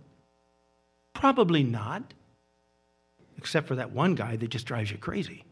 Probably 1.14 1.62
not, 1.62 2.16
except 3.38 3.68
for 3.68 3.76
that 3.76 3.92
one 3.92 4.16
guy 4.16 4.36
that 4.36 4.48
just 4.48 4.66
drives 4.66 4.90
you 4.90 4.98
crazy. 4.98 5.44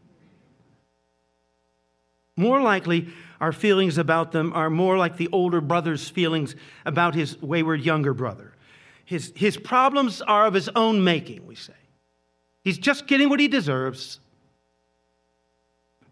More 2.36 2.62
likely, 2.62 3.08
our 3.40 3.52
feelings 3.52 3.98
about 3.98 4.32
them 4.32 4.52
are 4.54 4.70
more 4.70 4.96
like 4.96 5.16
the 5.16 5.28
older 5.32 5.60
brother's 5.60 6.08
feelings 6.08 6.54
about 6.86 7.14
his 7.14 7.40
wayward 7.42 7.82
younger 7.82 8.14
brother. 8.14 8.52
His, 9.04 9.32
his 9.36 9.56
problems 9.56 10.22
are 10.22 10.46
of 10.46 10.54
his 10.54 10.68
own 10.70 11.04
making, 11.04 11.46
we 11.46 11.54
say. 11.54 11.74
He's 12.64 12.78
just 12.78 13.06
getting 13.06 13.28
what 13.28 13.40
he 13.40 13.48
deserves. 13.48 14.20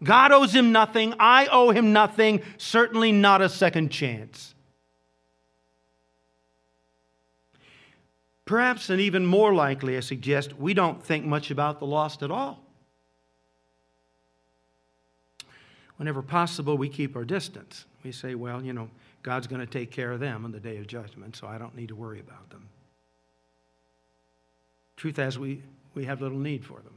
God 0.03 0.31
owes 0.31 0.53
him 0.53 0.71
nothing. 0.71 1.13
I 1.19 1.47
owe 1.47 1.71
him 1.71 1.93
nothing, 1.93 2.41
certainly 2.57 3.11
not 3.11 3.41
a 3.41 3.49
second 3.49 3.89
chance. 3.89 4.53
Perhaps, 8.45 8.89
and 8.89 8.99
even 8.99 9.25
more 9.25 9.53
likely, 9.53 9.95
I 9.95 10.01
suggest, 10.01 10.57
we 10.57 10.73
don't 10.73 11.01
think 11.01 11.25
much 11.25 11.51
about 11.51 11.79
the 11.79 11.85
lost 11.85 12.21
at 12.21 12.31
all. 12.31 12.60
Whenever 16.01 16.23
possible, 16.23 16.79
we 16.79 16.89
keep 16.89 17.15
our 17.15 17.23
distance. 17.23 17.85
We 18.03 18.11
say, 18.11 18.33
well, 18.33 18.63
you 18.63 18.73
know, 18.73 18.89
God's 19.21 19.45
going 19.45 19.61
to 19.61 19.67
take 19.67 19.91
care 19.91 20.11
of 20.11 20.19
them 20.19 20.45
on 20.45 20.51
the 20.51 20.59
day 20.59 20.77
of 20.77 20.87
judgment, 20.87 21.35
so 21.35 21.45
I 21.45 21.59
don't 21.59 21.75
need 21.75 21.89
to 21.89 21.95
worry 21.95 22.19
about 22.19 22.49
them. 22.49 22.67
Truth 24.97 25.19
is, 25.19 25.37
we, 25.37 25.61
we 25.93 26.05
have 26.05 26.19
little 26.19 26.39
need 26.39 26.65
for 26.65 26.79
them. 26.79 26.95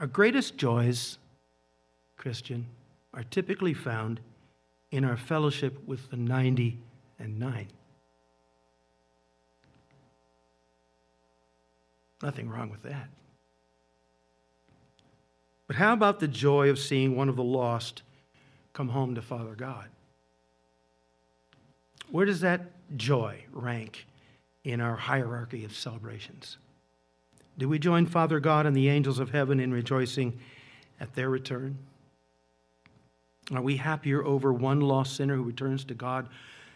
Our 0.00 0.06
greatest 0.06 0.56
joys, 0.56 1.18
Christian, 2.16 2.64
are 3.12 3.24
typically 3.24 3.74
found 3.74 4.18
in 4.90 5.04
our 5.04 5.18
fellowship 5.18 5.76
with 5.86 6.08
the 6.08 6.16
90 6.16 6.78
and 7.18 7.38
9. 7.38 7.66
Nothing 12.22 12.48
wrong 12.48 12.70
with 12.70 12.84
that. 12.84 13.10
But 15.66 15.76
how 15.76 15.92
about 15.92 16.20
the 16.20 16.28
joy 16.28 16.70
of 16.70 16.78
seeing 16.78 17.16
one 17.16 17.28
of 17.28 17.36
the 17.36 17.42
lost 17.42 18.02
come 18.72 18.88
home 18.88 19.14
to 19.14 19.22
Father 19.22 19.54
God? 19.54 19.86
Where 22.10 22.26
does 22.26 22.40
that 22.40 22.70
joy 22.96 23.44
rank 23.52 24.06
in 24.64 24.80
our 24.80 24.96
hierarchy 24.96 25.64
of 25.64 25.74
celebrations? 25.74 26.56
Do 27.58 27.68
we 27.68 27.78
join 27.78 28.06
Father 28.06 28.38
God 28.38 28.66
and 28.66 28.76
the 28.76 28.88
angels 28.88 29.18
of 29.18 29.30
heaven 29.30 29.58
in 29.58 29.72
rejoicing 29.72 30.38
at 31.00 31.14
their 31.14 31.30
return? 31.30 31.78
Are 33.54 33.62
we 33.62 33.76
happier 33.76 34.24
over 34.24 34.52
one 34.52 34.80
lost 34.80 35.16
sinner 35.16 35.36
who 35.36 35.42
returns 35.42 35.84
to 35.84 35.94
God 35.94 36.28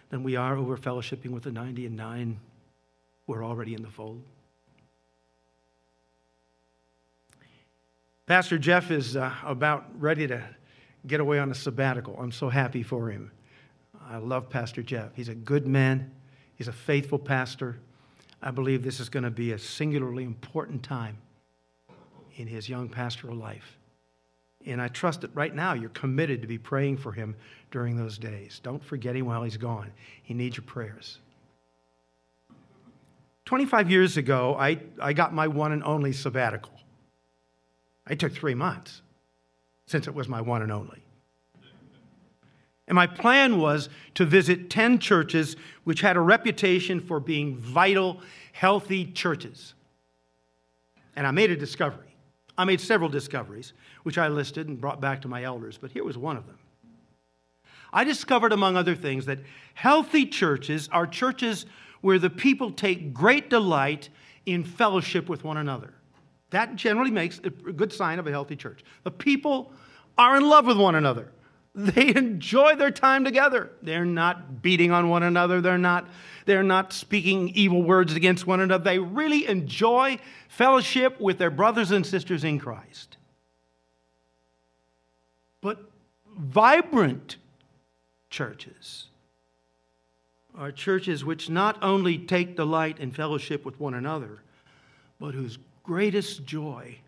than 0.09 0.22
we 0.22 0.37
are 0.37 0.57
over 0.57 0.76
fellowshipping 0.76 1.31
with 1.31 1.42
the 1.42 1.53
90 1.53 1.87
and 1.87 1.96
9 1.96 2.40
who 3.26 3.33
are 3.33 3.44
already 3.44 3.74
in 3.74 3.83
the 3.83 3.88
fold? 3.88 4.22
Pastor 8.30 8.58
Jeff 8.58 8.92
is 8.92 9.16
uh, 9.16 9.34
about 9.44 9.86
ready 10.00 10.28
to 10.28 10.40
get 11.08 11.18
away 11.18 11.40
on 11.40 11.50
a 11.50 11.54
sabbatical. 11.54 12.14
I'm 12.16 12.30
so 12.30 12.48
happy 12.48 12.84
for 12.84 13.10
him. 13.10 13.32
I 14.08 14.18
love 14.18 14.48
Pastor 14.48 14.84
Jeff. 14.84 15.16
He's 15.16 15.28
a 15.28 15.34
good 15.34 15.66
man, 15.66 16.12
he's 16.54 16.68
a 16.68 16.72
faithful 16.72 17.18
pastor. 17.18 17.80
I 18.40 18.52
believe 18.52 18.84
this 18.84 19.00
is 19.00 19.08
going 19.08 19.24
to 19.24 19.32
be 19.32 19.50
a 19.50 19.58
singularly 19.58 20.22
important 20.22 20.84
time 20.84 21.18
in 22.36 22.46
his 22.46 22.68
young 22.68 22.88
pastoral 22.88 23.34
life. 23.34 23.76
And 24.64 24.80
I 24.80 24.86
trust 24.86 25.22
that 25.22 25.34
right 25.34 25.52
now 25.52 25.72
you're 25.72 25.90
committed 25.90 26.40
to 26.42 26.46
be 26.46 26.56
praying 26.56 26.98
for 26.98 27.10
him 27.10 27.34
during 27.72 27.96
those 27.96 28.16
days. 28.16 28.60
Don't 28.62 28.84
forget 28.84 29.16
him 29.16 29.26
while 29.26 29.42
he's 29.42 29.56
gone. 29.56 29.90
He 30.22 30.34
needs 30.34 30.56
your 30.56 30.66
prayers. 30.66 31.18
25 33.46 33.90
years 33.90 34.16
ago, 34.16 34.54
I, 34.56 34.78
I 35.02 35.14
got 35.14 35.34
my 35.34 35.48
one 35.48 35.72
and 35.72 35.82
only 35.82 36.12
sabbatical. 36.12 36.80
I 38.06 38.14
took 38.14 38.32
three 38.32 38.54
months 38.54 39.02
since 39.86 40.06
it 40.06 40.14
was 40.14 40.28
my 40.28 40.40
one 40.40 40.62
and 40.62 40.70
only. 40.70 41.02
And 42.86 42.96
my 42.96 43.06
plan 43.06 43.58
was 43.58 43.88
to 44.14 44.24
visit 44.24 44.68
10 44.68 44.98
churches 44.98 45.56
which 45.84 46.00
had 46.00 46.16
a 46.16 46.20
reputation 46.20 47.00
for 47.00 47.20
being 47.20 47.56
vital, 47.56 48.20
healthy 48.52 49.06
churches. 49.06 49.74
And 51.14 51.24
I 51.26 51.30
made 51.30 51.52
a 51.52 51.56
discovery. 51.56 52.16
I 52.58 52.64
made 52.64 52.80
several 52.80 53.08
discoveries, 53.08 53.74
which 54.02 54.18
I 54.18 54.28
listed 54.28 54.68
and 54.68 54.80
brought 54.80 55.00
back 55.00 55.22
to 55.22 55.28
my 55.28 55.44
elders, 55.44 55.78
but 55.80 55.92
here 55.92 56.04
was 56.04 56.18
one 56.18 56.36
of 56.36 56.46
them. 56.46 56.58
I 57.92 58.04
discovered, 58.04 58.52
among 58.52 58.76
other 58.76 58.94
things, 58.94 59.26
that 59.26 59.38
healthy 59.74 60.26
churches 60.26 60.88
are 60.92 61.06
churches 61.06 61.66
where 62.00 62.18
the 62.18 62.30
people 62.30 62.70
take 62.70 63.14
great 63.14 63.50
delight 63.50 64.08
in 64.46 64.64
fellowship 64.64 65.28
with 65.28 65.44
one 65.44 65.56
another. 65.56 65.94
That 66.50 66.76
generally 66.76 67.10
makes 67.10 67.38
a 67.38 67.50
good 67.50 67.92
sign 67.92 68.18
of 68.18 68.26
a 68.26 68.30
healthy 68.30 68.56
church. 68.56 68.84
The 69.04 69.10
people 69.10 69.72
are 70.18 70.36
in 70.36 70.48
love 70.48 70.66
with 70.66 70.78
one 70.78 70.94
another. 70.96 71.30
They 71.74 72.08
enjoy 72.16 72.76
their 72.76 72.90
time 72.90 73.24
together. 73.24 73.70
They're 73.82 74.04
not 74.04 74.62
beating 74.62 74.90
on 74.90 75.08
one 75.08 75.22
another. 75.22 75.60
They're 75.60 75.78
not, 75.78 76.08
they're 76.46 76.62
not 76.62 76.92
speaking 76.92 77.50
evil 77.50 77.82
words 77.82 78.14
against 78.14 78.46
one 78.46 78.60
another. 78.60 78.82
They 78.84 78.98
really 78.98 79.46
enjoy 79.46 80.18
fellowship 80.48 81.20
with 81.20 81.38
their 81.38 81.50
brothers 81.50 81.92
and 81.92 82.04
sisters 82.04 82.42
in 82.42 82.58
Christ. 82.58 83.16
But 85.60 85.78
vibrant 86.36 87.36
churches 88.30 89.06
are 90.56 90.72
churches 90.72 91.24
which 91.24 91.48
not 91.48 91.78
only 91.82 92.18
take 92.18 92.56
delight 92.56 92.98
in 92.98 93.12
fellowship 93.12 93.64
with 93.64 93.78
one 93.78 93.94
another, 93.94 94.40
but 95.20 95.34
whose 95.34 95.58
greatest 95.82 96.44
joy 96.44 96.98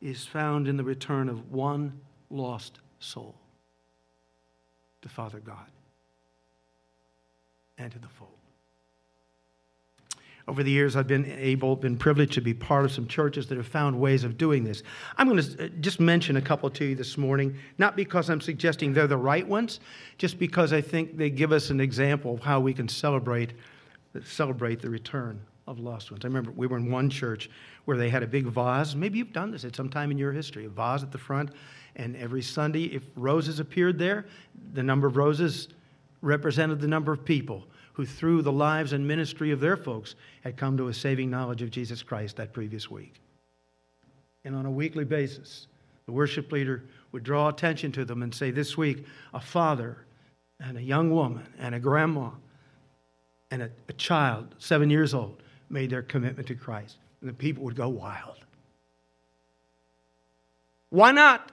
is 0.00 0.26
found 0.26 0.68
in 0.68 0.76
the 0.76 0.84
return 0.84 1.28
of 1.28 1.52
one 1.52 2.00
lost 2.30 2.80
soul 2.98 3.34
to 5.02 5.08
Father 5.08 5.40
God 5.40 5.70
and 7.78 7.92
to 7.92 7.98
the 7.98 8.08
fold. 8.08 8.30
Over 10.48 10.64
the 10.64 10.72
years, 10.72 10.96
I've 10.96 11.06
been 11.06 11.30
able, 11.38 11.76
been 11.76 11.96
privileged 11.96 12.32
to 12.32 12.40
be 12.40 12.52
part 12.52 12.84
of 12.84 12.90
some 12.90 13.06
churches 13.06 13.46
that 13.46 13.56
have 13.56 13.66
found 13.66 14.00
ways 14.00 14.24
of 14.24 14.36
doing 14.36 14.64
this. 14.64 14.82
I'm 15.16 15.28
going 15.28 15.40
to 15.40 15.66
uh, 15.66 15.68
just 15.80 16.00
mention 16.00 16.36
a 16.36 16.42
couple 16.42 16.68
to 16.70 16.84
you 16.84 16.94
this 16.96 17.16
morning, 17.16 17.56
not 17.78 17.94
because 17.94 18.28
I'm 18.28 18.40
suggesting 18.40 18.92
they're 18.92 19.06
the 19.06 19.16
right 19.16 19.46
ones, 19.46 19.78
just 20.18 20.40
because 20.40 20.72
I 20.72 20.80
think 20.80 21.16
they 21.16 21.30
give 21.30 21.52
us 21.52 21.70
an 21.70 21.80
example 21.80 22.34
of 22.34 22.40
how 22.40 22.58
we 22.58 22.74
can 22.74 22.88
celebrate, 22.88 23.52
celebrate 24.24 24.82
the 24.82 24.90
return 24.90 25.40
of 25.66 25.78
lost 25.78 26.10
ones. 26.10 26.24
I 26.24 26.28
remember 26.28 26.50
we 26.50 26.66
were 26.66 26.76
in 26.76 26.90
one 26.90 27.08
church 27.08 27.50
where 27.84 27.96
they 27.96 28.08
had 28.08 28.22
a 28.22 28.26
big 28.26 28.46
vase. 28.46 28.94
Maybe 28.94 29.18
you've 29.18 29.32
done 29.32 29.50
this 29.50 29.64
at 29.64 29.76
some 29.76 29.88
time 29.88 30.10
in 30.10 30.18
your 30.18 30.32
history, 30.32 30.64
a 30.64 30.68
vase 30.68 31.02
at 31.02 31.12
the 31.12 31.18
front. 31.18 31.50
And 31.96 32.16
every 32.16 32.42
Sunday, 32.42 32.84
if 32.84 33.04
roses 33.16 33.60
appeared 33.60 33.98
there, 33.98 34.26
the 34.72 34.82
number 34.82 35.06
of 35.06 35.16
roses 35.16 35.68
represented 36.20 36.80
the 36.80 36.88
number 36.88 37.12
of 37.12 37.24
people 37.24 37.64
who, 37.92 38.06
through 38.06 38.42
the 38.42 38.52
lives 38.52 38.92
and 38.92 39.06
ministry 39.06 39.50
of 39.50 39.60
their 39.60 39.76
folks, 39.76 40.14
had 40.42 40.56
come 40.56 40.76
to 40.78 40.88
a 40.88 40.94
saving 40.94 41.30
knowledge 41.30 41.62
of 41.62 41.70
Jesus 41.70 42.02
Christ 42.02 42.36
that 42.36 42.52
previous 42.52 42.90
week. 42.90 43.20
And 44.44 44.56
on 44.56 44.66
a 44.66 44.70
weekly 44.70 45.04
basis, 45.04 45.66
the 46.06 46.12
worship 46.12 46.50
leader 46.50 46.84
would 47.12 47.22
draw 47.22 47.48
attention 47.48 47.92
to 47.92 48.04
them 48.04 48.22
and 48.22 48.34
say, 48.34 48.50
This 48.50 48.76
week, 48.76 49.04
a 49.34 49.40
father 49.40 49.98
and 50.58 50.78
a 50.78 50.82
young 50.82 51.10
woman 51.10 51.46
and 51.58 51.74
a 51.74 51.80
grandma 51.80 52.30
and 53.50 53.62
a, 53.62 53.70
a 53.88 53.92
child, 53.92 54.54
seven 54.58 54.88
years 54.88 55.12
old, 55.12 55.42
made 55.72 55.90
their 55.90 56.02
commitment 56.02 56.48
to 56.48 56.54
Christ. 56.54 56.96
And 57.20 57.28
the 57.28 57.34
people 57.34 57.64
would 57.64 57.76
go 57.76 57.88
wild. 57.88 58.36
Why 60.90 61.12
not? 61.12 61.50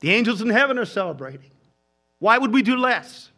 The 0.00 0.10
angels 0.10 0.40
in 0.40 0.48
heaven 0.48 0.78
are 0.78 0.84
celebrating. 0.84 1.50
Why 2.18 2.38
would 2.38 2.52
we 2.52 2.62
do 2.62 2.76
less? 2.76 3.30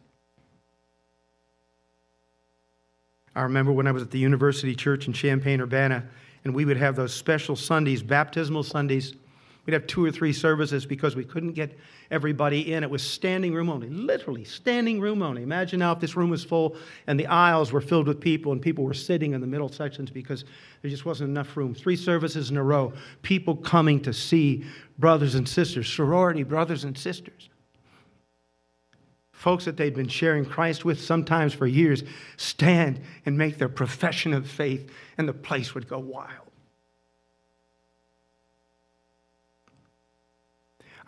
I 3.35 3.41
remember 3.41 3.71
when 3.71 3.85
I 3.85 3.91
was 3.91 4.01
at 4.01 4.11
the 4.11 4.19
University 4.19 4.75
Church 4.75 5.07
in 5.07 5.13
Champaign 5.13 5.59
Urbana, 5.59 6.05
and 6.45 6.55
we 6.55 6.63
would 6.63 6.77
have 6.77 6.95
those 6.95 7.13
special 7.13 7.55
Sundays, 7.55 8.01
baptismal 8.01 8.63
Sundays, 8.63 9.15
We'd 9.65 9.73
have 9.73 9.87
two 9.87 10.05
or 10.05 10.11
three 10.11 10.31
services 10.31 10.85
because 10.85 11.15
we 11.15 11.23
couldn't 11.23 11.53
get 11.53 11.77
everybody 12.11 12.73
in. 12.73 12.83
It 12.83 12.89
was 12.89 13.01
standing 13.01 13.51
room 13.51 13.69
only, 13.69 13.89
literally 13.89 14.43
standing 14.43 15.01
room 15.01 15.23
only. 15.23 15.41
Imagine 15.41 15.79
now 15.79 15.91
if 15.91 15.99
this 15.99 16.15
room 16.15 16.29
was 16.29 16.43
full 16.43 16.75
and 17.07 17.19
the 17.19 17.25
aisles 17.25 17.71
were 17.71 17.81
filled 17.81 18.07
with 18.07 18.21
people 18.21 18.51
and 18.51 18.61
people 18.61 18.83
were 18.83 18.93
sitting 18.93 19.33
in 19.33 19.41
the 19.41 19.47
middle 19.47 19.69
sections 19.69 20.11
because 20.11 20.45
there 20.81 20.91
just 20.91 21.05
wasn't 21.05 21.29
enough 21.31 21.57
room. 21.57 21.73
Three 21.73 21.95
services 21.95 22.51
in 22.51 22.57
a 22.57 22.63
row, 22.63 22.93
people 23.23 23.55
coming 23.55 23.99
to 24.01 24.13
see 24.13 24.63
brothers 24.99 25.33
and 25.33 25.49
sisters, 25.49 25.91
sorority 25.91 26.43
brothers 26.43 26.83
and 26.83 26.95
sisters. 26.95 27.49
Folks 29.31 29.65
that 29.65 29.77
they'd 29.77 29.95
been 29.95 30.07
sharing 30.07 30.45
Christ 30.45 30.85
with 30.85 31.01
sometimes 31.01 31.53
for 31.53 31.67
years 31.67 32.03
stand 32.37 33.01
and 33.25 33.37
make 33.37 33.57
their 33.57 33.69
profession 33.69 34.33
of 34.33 34.47
faith, 34.47 34.89
and 35.17 35.27
the 35.27 35.33
place 35.33 35.75
would 35.75 35.87
go 35.87 35.99
wild. 35.99 36.44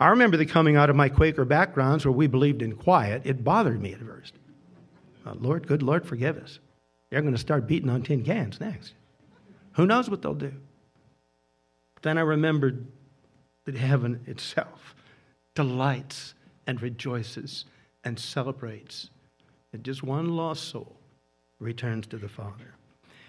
I 0.00 0.08
remember 0.08 0.36
the 0.36 0.46
coming 0.46 0.76
out 0.76 0.90
of 0.90 0.96
my 0.96 1.08
Quaker 1.08 1.44
backgrounds 1.44 2.04
where 2.04 2.12
we 2.12 2.26
believed 2.26 2.62
in 2.62 2.76
quiet. 2.76 3.22
It 3.24 3.42
bothered 3.42 3.80
me 3.80 3.92
at 3.92 4.00
first. 4.00 4.34
Uh, 5.26 5.34
Lord, 5.34 5.66
good 5.66 5.82
Lord, 5.82 6.06
forgive 6.06 6.36
us. 6.36 6.60
They're 7.10 7.22
going 7.22 7.34
to 7.34 7.38
start 7.38 7.66
beating 7.66 7.90
on 7.90 8.02
tin 8.02 8.24
cans 8.24 8.60
next. 8.60 8.94
Who 9.72 9.86
knows 9.86 10.08
what 10.08 10.22
they'll 10.22 10.34
do? 10.34 10.52
But 11.94 12.02
then 12.02 12.18
I 12.18 12.22
remembered 12.22 12.86
that 13.64 13.74
heaven 13.76 14.20
itself 14.26 14.94
delights 15.54 16.34
and 16.66 16.80
rejoices 16.80 17.64
and 18.04 18.18
celebrates 18.18 19.10
that 19.72 19.82
just 19.82 20.02
one 20.02 20.36
lost 20.36 20.68
soul 20.68 20.96
returns 21.58 22.06
to 22.06 22.16
the 22.16 22.28
Father. 22.28 22.74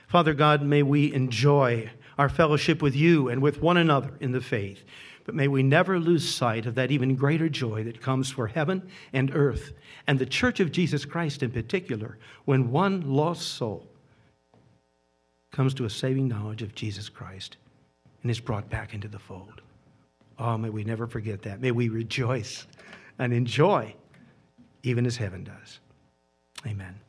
Father 0.08 0.34
God, 0.34 0.62
may 0.62 0.84
we 0.84 1.14
enjoy 1.14 1.90
our 2.18 2.30
fellowship 2.30 2.82
with 2.82 2.96
you 2.96 3.30
and 3.30 3.42
with 3.42 3.62
one 3.62 3.78
another 3.78 4.12
in 4.20 4.32
the 4.32 4.42
faith. 4.42 4.84
But 5.30 5.36
may 5.36 5.48
we 5.48 5.62
never 5.62 6.00
lose 6.00 6.28
sight 6.28 6.66
of 6.66 6.74
that 6.74 6.90
even 6.90 7.16
greater 7.16 7.50
joy 7.50 7.84
that 7.84 8.02
comes 8.02 8.32
for 8.32 8.48
heaven 8.48 8.90
and 9.14 9.30
earth 9.36 9.74
and 10.08 10.18
the 10.18 10.26
church 10.26 10.60
of 10.60 10.72
Jesus 10.72 11.06
Christ 11.06 11.44
in 11.44 11.52
particular 11.52 12.18
when 12.46 12.72
one 12.72 13.02
lost 13.02 13.44
soul 13.50 13.86
comes 15.52 15.76
to 15.76 15.86
a 15.86 15.90
saving 15.92 16.28
knowledge 16.28 16.64
of 16.64 16.74
Jesus 16.74 17.10
Christ 17.10 17.58
and 18.24 18.32
is 18.32 18.40
brought 18.40 18.72
back 18.72 18.96
into 18.96 19.08
the 19.08 19.20
fold. 19.20 19.62
Oh, 20.40 20.58
may 20.58 20.72
we 20.72 20.84
never 20.84 21.06
forget 21.06 21.44
that. 21.44 21.62
May 21.62 21.70
we 21.70 21.90
rejoice 21.90 22.66
and 23.20 23.32
enjoy 23.32 23.94
even 24.82 25.06
as 25.06 25.16
heaven 25.16 25.44
does. 25.44 25.80
Amen. 26.66 27.00